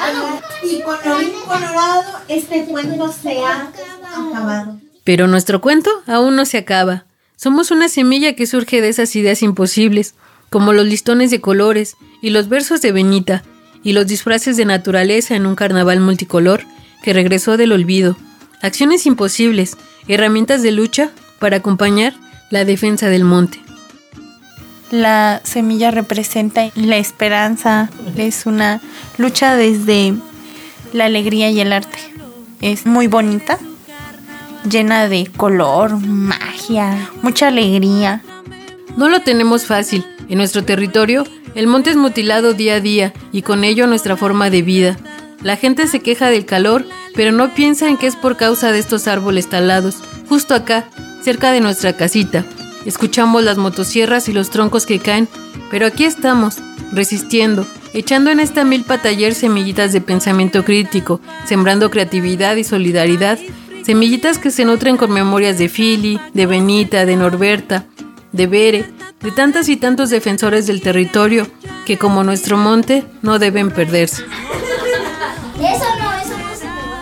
Y 0.63 0.83
con 0.83 0.97
lo 0.97 1.45
colorado, 1.47 2.03
este 2.29 2.67
cuento 2.67 3.11
se 3.11 3.41
ha 3.41 3.73
acabado. 4.13 4.79
Pero 5.05 5.27
nuestro 5.27 5.63
cuento 5.63 5.91
aún 6.07 6.37
no 6.37 6.45
se 6.45 6.59
acaba. 6.59 7.07
Somos 7.35 7.71
una 7.71 7.89
semilla 7.89 8.35
que 8.35 8.47
surge 8.47 8.83
de 8.83 8.91
esas 8.91 9.17
ideas 9.17 9.43
imposibles, 9.43 10.15
como 10.51 10.75
los 10.75 10.85
listones 10.85 11.31
de 11.31 11.41
colores 11.41 11.97
y 12.21 12.29
los 12.29 12.51
versos 12.51 12.83
de 12.83 12.93
Benita, 12.93 13.43
y 13.83 13.95
los 13.95 14.07
disfraces 14.07 14.59
de 14.59 14.67
naturaleza 14.67 15.35
en 15.35 15.47
un 15.47 15.55
carnaval 15.55 16.01
multicolor 16.01 16.67
que 17.03 17.15
regresó 17.15 17.57
del 17.57 17.73
olvido. 17.73 18.19
Acciones 18.61 19.07
imposibles, 19.07 19.79
herramientas 20.09 20.63
de 20.63 20.73
lucha 20.73 21.11
para 21.39 21.59
acompañar 21.59 22.15
la 22.51 22.65
defensa 22.65 23.09
del 23.09 23.25
monte. 23.25 23.61
La 24.91 25.41
semilla 25.45 25.91
representa 25.91 26.71
la 26.75 26.99
esperanza, 26.99 27.91
es 28.17 28.47
una 28.47 28.81
lucha 29.19 29.57
desde 29.57 30.15
la 30.93 31.07
alegría 31.07 31.51
y 31.51 31.61
el 31.61 31.73
arte. 31.73 31.99
Es 32.61 32.87
muy 32.87 33.09
bonita, 33.09 33.59
llena 34.69 35.09
de 35.09 35.27
color, 35.37 35.99
magia, 35.99 37.11
mucha 37.23 37.49
alegría. 37.49 38.23
No 38.97 39.09
lo 39.09 39.21
tenemos 39.23 39.67
fácil. 39.67 40.07
En 40.29 40.39
nuestro 40.39 40.65
territorio, 40.65 41.25
el 41.55 41.67
monte 41.67 41.91
es 41.91 41.97
mutilado 41.97 42.55
día 42.55 42.77
a 42.77 42.81
día 42.81 43.13
y 43.33 43.43
con 43.43 43.65
ello 43.65 43.87
nuestra 43.87 44.17
forma 44.17 44.49
de 44.49 44.63
vida. 44.63 44.97
La 45.45 45.57
gente 45.57 45.87
se 45.87 46.01
queja 46.01 46.31
del 46.31 46.47
calor, 46.47 46.87
pero 47.15 47.31
no 47.31 47.55
piensa 47.55 47.87
en 47.87 47.99
que 47.99 48.07
es 48.07 48.17
por 48.17 48.39
causa 48.39 48.73
de 48.73 48.79
estos 48.79 49.07
árboles 49.07 49.47
talados, 49.47 49.99
justo 50.27 50.55
acá, 50.55 50.89
cerca 51.23 51.53
de 51.53 51.61
nuestra 51.61 51.93
casita. 51.93 52.47
Escuchamos 52.87 53.45
las 53.45 53.59
motosierras 53.59 54.27
y 54.31 54.33
los 54.33 54.49
troncos 54.49 54.87
que 54.87 55.01
caen, 55.01 55.29
pero 55.71 55.85
aquí 55.85 56.05
estamos, 56.05 56.57
resistiendo, 56.93 57.67
echando 57.93 58.31
en 58.31 58.41
esta 58.41 58.65
milpa 58.65 59.03
taller 59.03 59.35
semillitas 59.35 59.93
de 59.93 60.01
pensamiento 60.01 60.65
crítico, 60.65 61.21
sembrando 61.45 61.91
creatividad 61.91 62.57
y 62.57 62.65
solidaridad, 62.65 63.39
semillitas 63.85 64.39
que 64.39 64.51
se 64.51 64.65
nutren 64.65 64.97
con 64.97 65.13
memorias 65.13 65.59
de 65.59 65.69
Philly, 65.69 66.19
de 66.33 66.47
Benita, 66.47 67.05
de 67.05 67.17
Norberta, 67.17 67.85
de 68.33 68.47
Bere, 68.47 68.87
de 69.21 69.31
tantas 69.31 69.69
y 69.69 69.77
tantos 69.77 70.09
defensores 70.09 70.67
del 70.67 70.81
territorio 70.81 71.47
que 71.85 71.99
como 71.99 72.25
nuestro 72.25 72.57
monte 72.57 73.05
no 73.21 73.39
deben 73.39 73.71
perderse. 73.71 74.25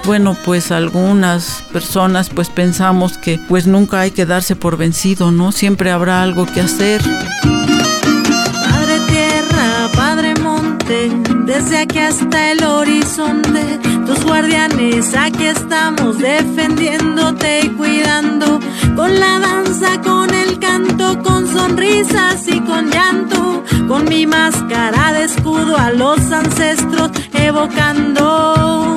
Bueno, 0.04 0.36
pues 0.44 0.72
algunas 0.72 1.62
personas 1.72 2.28
pues 2.28 2.48
pensamos 2.50 3.18
que 3.18 3.38
pues 3.48 3.68
nunca 3.68 4.00
hay 4.00 4.10
que 4.10 4.26
darse 4.26 4.56
por 4.56 4.76
vencido, 4.76 5.30
¿no? 5.30 5.52
Siempre 5.52 5.92
habrá 5.92 6.22
algo 6.22 6.44
que 6.44 6.60
hacer. 6.60 7.00
Padre 7.42 8.98
tierra, 9.06 9.88
Padre 9.94 10.34
monte, 10.34 11.10
desde 11.46 11.78
aquí 11.78 12.00
hasta 12.00 12.50
el 12.50 12.64
horizonte, 12.64 13.78
tus 14.04 14.24
guardianes 14.24 15.14
aquí 15.14 15.44
estamos 15.44 16.18
defendiéndote 16.18 17.60
y 17.66 17.68
cuidando 17.68 18.58
con 18.96 19.20
la 19.20 19.38
danza, 19.38 20.00
con 20.02 20.34
el 20.34 20.58
canto, 20.58 21.22
con 21.22 21.46
sonrisas 21.46 22.48
y 22.48 22.60
con 22.60 22.90
llanto, 22.90 23.62
con 23.86 24.04
mi 24.06 24.26
máscara 24.26 25.12
de 25.12 25.24
escudo 25.24 25.78
a 25.78 25.90
los 25.92 26.18
ancestros 26.32 27.12
evocando 27.46 28.94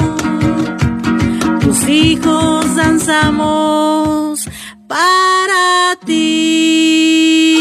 tus 1.61 1.87
hijos 1.89 2.75
danzamos 2.75 4.47
para 4.87 5.97
ti. 6.05 7.57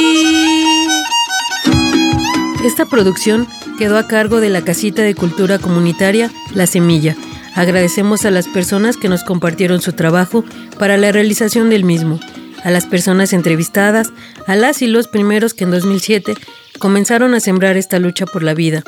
Esta 2.64 2.86
producción 2.86 3.46
quedó 3.78 3.98
a 3.98 4.06
cargo 4.06 4.40
de 4.40 4.50
la 4.50 4.62
Casita 4.62 5.02
de 5.02 5.14
Cultura 5.14 5.58
Comunitaria 5.58 6.30
La 6.54 6.66
Semilla. 6.66 7.16
Agradecemos 7.54 8.24
a 8.24 8.30
las 8.30 8.48
personas 8.48 8.96
que 8.96 9.08
nos 9.08 9.22
compartieron 9.22 9.80
su 9.80 9.92
trabajo 9.92 10.44
para 10.78 10.96
la 10.96 11.12
realización 11.12 11.70
del 11.70 11.84
mismo, 11.84 12.18
a 12.64 12.70
las 12.70 12.86
personas 12.86 13.32
entrevistadas, 13.32 14.12
a 14.46 14.56
las 14.56 14.82
y 14.82 14.86
los 14.86 15.08
primeros 15.08 15.54
que 15.54 15.64
en 15.64 15.70
2007 15.70 16.34
comenzaron 16.78 17.34
a 17.34 17.40
sembrar 17.40 17.76
esta 17.76 17.98
lucha 17.98 18.26
por 18.26 18.42
la 18.42 18.54
vida. 18.54 18.82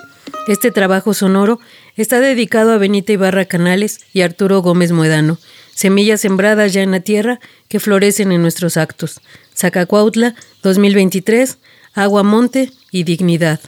Este 0.48 0.70
trabajo 0.70 1.14
sonoro 1.14 1.60
está 1.96 2.20
dedicado 2.20 2.72
a 2.72 2.78
Benita 2.78 3.12
Ibarra 3.12 3.46
Canales 3.46 4.00
y 4.12 4.20
Arturo 4.20 4.62
Gómez 4.62 4.92
Muedano, 4.92 5.38
semillas 5.74 6.20
sembradas 6.20 6.72
ya 6.72 6.82
en 6.82 6.90
la 6.90 7.00
tierra 7.00 7.40
que 7.68 7.80
florecen 7.80 8.32
en 8.32 8.42
nuestros 8.42 8.76
actos. 8.76 9.20
Zacacuautla 9.56 10.34
2023, 10.62 11.58
Agua 11.94 12.22
Monte 12.22 12.70
y 12.90 13.04
Dignidad. 13.04 13.60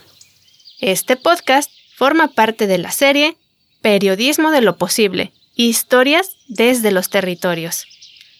Este 0.79 1.15
podcast 1.15 1.71
forma 1.95 2.29
parte 2.29 2.67
de 2.67 2.77
la 2.77 2.91
serie 2.91 3.35
Periodismo 3.81 4.51
de 4.51 4.61
lo 4.61 4.77
Posible, 4.77 5.33
historias 5.55 6.37
desde 6.47 6.91
los 6.91 7.09
territorios. 7.09 7.85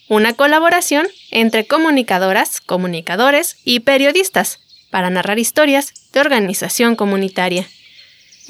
Una 0.07 0.33
colaboración 0.33 1.07
entre 1.31 1.67
comunicadoras, 1.67 2.61
comunicadores 2.61 3.57
y 3.63 3.81
periodistas 3.81 4.59
para 4.89 5.09
narrar 5.09 5.37
historias 5.37 5.93
de 6.13 6.19
organización 6.19 6.95
comunitaria. 6.95 7.67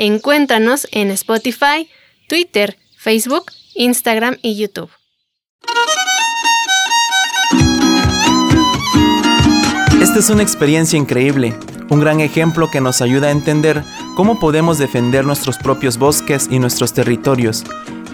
Encuéntranos 0.02 0.88
en 0.94 1.12
Spotify, 1.12 1.90
Twitter, 2.30 2.78
Facebook, 2.98 3.52
Instagram 3.76 4.38
y 4.42 4.56
YouTube. 4.56 4.90
Esta 10.02 10.20
es 10.20 10.30
una 10.30 10.42
experiencia 10.42 10.98
increíble, 10.98 11.54
un 11.90 12.00
gran 12.00 12.22
ejemplo 12.22 12.72
que 12.72 12.80
nos 12.80 13.02
ayuda 13.02 13.28
a 13.28 13.32
entender 13.32 13.84
cómo 14.16 14.40
podemos 14.40 14.78
defender 14.78 15.26
nuestros 15.26 15.58
propios 15.58 15.98
bosques 15.98 16.48
y 16.50 16.60
nuestros 16.60 16.94
territorios. 16.94 17.66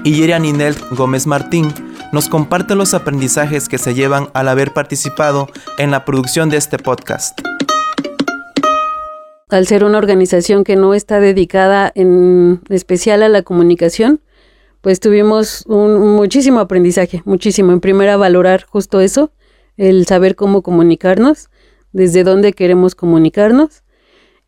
Y 0.03 0.21
Ninel 0.21 0.75
Gómez 0.89 1.27
Martín 1.27 1.71
nos 2.11 2.29
comparte 2.29 2.73
los 2.73 2.95
aprendizajes 2.95 3.69
que 3.69 3.77
se 3.77 3.93
llevan 3.93 4.29
al 4.33 4.47
haber 4.47 4.73
participado 4.73 5.49
en 5.77 5.91
la 5.91 6.03
producción 6.03 6.49
de 6.49 6.57
este 6.57 6.79
podcast 6.79 7.39
al 9.49 9.67
ser 9.67 9.83
una 9.83 9.97
organización 9.97 10.63
que 10.63 10.75
no 10.75 10.93
está 10.93 11.19
dedicada 11.19 11.91
en 11.95 12.61
especial 12.69 13.23
a 13.23 13.29
la 13.29 13.43
comunicación, 13.43 14.21
pues 14.81 14.99
tuvimos 14.99 15.65
un, 15.67 16.15
muchísimo 16.15 16.59
aprendizaje, 16.59 17.21
muchísimo. 17.25 17.71
En 17.71 17.79
primera, 17.79 18.17
valorar 18.17 18.65
justo 18.65 19.01
eso, 19.01 19.31
el 19.77 20.05
saber 20.05 20.35
cómo 20.35 20.61
comunicarnos, 20.61 21.49
desde 21.91 22.23
dónde 22.23 22.53
queremos 22.53 22.95
comunicarnos. 22.95 23.83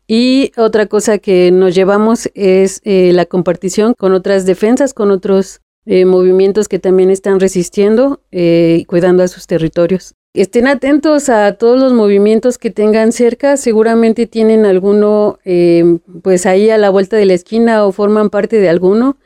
Y 0.06 0.52
otra 0.56 0.86
cosa 0.86 1.18
que 1.18 1.50
nos 1.50 1.74
llevamos 1.74 2.30
es 2.34 2.80
eh, 2.84 3.12
la 3.12 3.26
compartición 3.26 3.94
con 3.98 4.14
otras 4.14 4.46
defensas, 4.46 4.94
con 4.94 5.10
otros 5.10 5.60
eh, 5.86 6.04
movimientos 6.04 6.68
que 6.68 6.78
también 6.78 7.10
están 7.10 7.40
resistiendo 7.40 8.22
eh, 8.30 8.78
y 8.80 8.84
cuidando 8.84 9.22
a 9.22 9.28
sus 9.28 9.46
territorios 9.46 10.14
estén 10.34 10.66
atentos 10.66 11.28
a 11.28 11.52
todos 11.54 11.80
los 11.80 11.92
movimientos 11.92 12.58
que 12.58 12.70
tengan 12.70 13.12
cerca, 13.12 13.56
seguramente 13.56 14.26
tienen 14.26 14.66
alguno 14.66 15.38
eh, 15.44 15.98
pues 16.22 16.46
ahí 16.46 16.70
a 16.70 16.78
la 16.78 16.90
vuelta 16.90 17.16
de 17.16 17.26
la 17.26 17.34
esquina 17.34 17.84
o 17.84 17.92
forman 17.92 18.30
parte 18.30 18.60
de 18.60 18.68
alguno. 18.68 19.16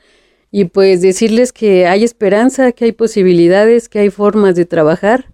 Y 0.51 0.67
pues 0.67 1.01
decirles 1.01 1.53
que 1.53 1.87
hay 1.87 2.05
esperanza, 2.05 2.73
que 2.73 2.85
hay 2.85 2.93
posibilidades, 2.93 3.89
que 3.89 4.01
hay 4.01 4.11
formas 4.11 4.55
de 4.55 4.67
trabajar, 4.67 5.31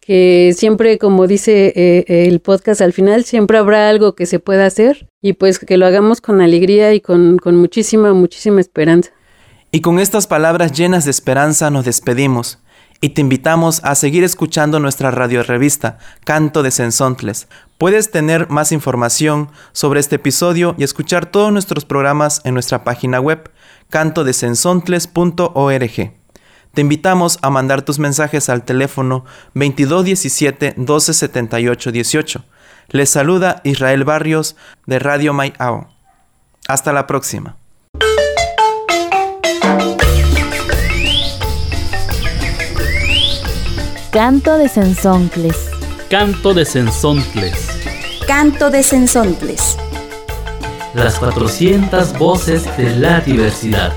que 0.00 0.54
siempre, 0.56 0.96
como 0.96 1.26
dice 1.26 1.72
eh, 1.76 2.26
el 2.26 2.40
podcast 2.40 2.80
al 2.80 2.94
final, 2.94 3.24
siempre 3.24 3.58
habrá 3.58 3.90
algo 3.90 4.14
que 4.14 4.24
se 4.24 4.38
pueda 4.38 4.64
hacer. 4.64 5.08
Y 5.20 5.34
pues 5.34 5.58
que 5.58 5.76
lo 5.76 5.86
hagamos 5.86 6.22
con 6.22 6.40
alegría 6.40 6.94
y 6.94 7.00
con, 7.00 7.38
con 7.38 7.56
muchísima, 7.56 8.14
muchísima 8.14 8.60
esperanza. 8.60 9.10
Y 9.70 9.82
con 9.82 9.98
estas 9.98 10.26
palabras 10.26 10.72
llenas 10.72 11.04
de 11.04 11.10
esperanza 11.10 11.70
nos 11.70 11.84
despedimos 11.84 12.63
y 13.04 13.10
te 13.10 13.20
invitamos 13.20 13.82
a 13.84 13.94
seguir 13.96 14.24
escuchando 14.24 14.80
nuestra 14.80 15.10
radio 15.10 15.42
revista 15.42 15.98
Canto 16.24 16.62
de 16.62 16.70
Sensontles. 16.70 17.48
Puedes 17.76 18.10
tener 18.10 18.48
más 18.48 18.72
información 18.72 19.50
sobre 19.72 20.00
este 20.00 20.16
episodio 20.16 20.74
y 20.78 20.84
escuchar 20.84 21.26
todos 21.26 21.52
nuestros 21.52 21.84
programas 21.84 22.40
en 22.44 22.54
nuestra 22.54 22.82
página 22.82 23.20
web 23.20 23.50
cantodesensontles.org. 23.90 26.14
Te 26.72 26.80
invitamos 26.80 27.38
a 27.42 27.50
mandar 27.50 27.82
tus 27.82 27.98
mensajes 27.98 28.48
al 28.48 28.64
teléfono 28.64 29.26
2217 29.52 30.72
1278 30.78 31.92
18. 31.92 32.44
Les 32.88 33.10
saluda 33.10 33.60
Israel 33.64 34.04
Barrios 34.04 34.56
de 34.86 34.98
Radio 34.98 35.34
Mayao. 35.34 35.90
Hasta 36.68 36.94
la 36.94 37.06
próxima. 37.06 37.58
Canto 44.14 44.58
de 44.58 44.68
Sensontles. 44.68 45.56
Canto 46.08 46.54
de 46.54 46.64
Sensontles. 46.64 47.66
Canto 48.28 48.70
de 48.70 48.84
Sensontles. 48.84 49.76
Las 50.94 51.18
400 51.18 52.16
voces 52.16 52.64
de 52.76 52.94
la 52.94 53.18
diversidad. 53.22 53.92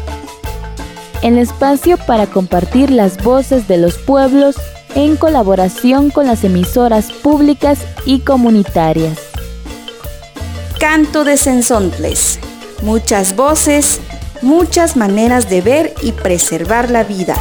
El 1.22 1.38
espacio 1.38 1.98
para 1.98 2.26
compartir 2.26 2.90
las 2.90 3.24
voces 3.24 3.68
de 3.68 3.78
los 3.78 4.00
pueblos 4.00 4.56
en 4.96 5.18
colaboración 5.18 6.10
con 6.10 6.26
las 6.26 6.44
emisoras 6.44 7.12
públicas 7.12 7.78
y 8.08 8.22
comunitarias. 8.22 9.20
Canto 10.80 11.26
de 11.26 11.38
Sensontles. 11.38 12.40
Muchas 12.82 13.36
voces, 13.36 14.00
muchas 14.42 14.96
maneras 14.96 15.48
de 15.48 15.62
ver 15.62 15.94
y 16.02 16.12
preservar 16.12 16.90
la 16.90 17.04
vida. 17.04 17.36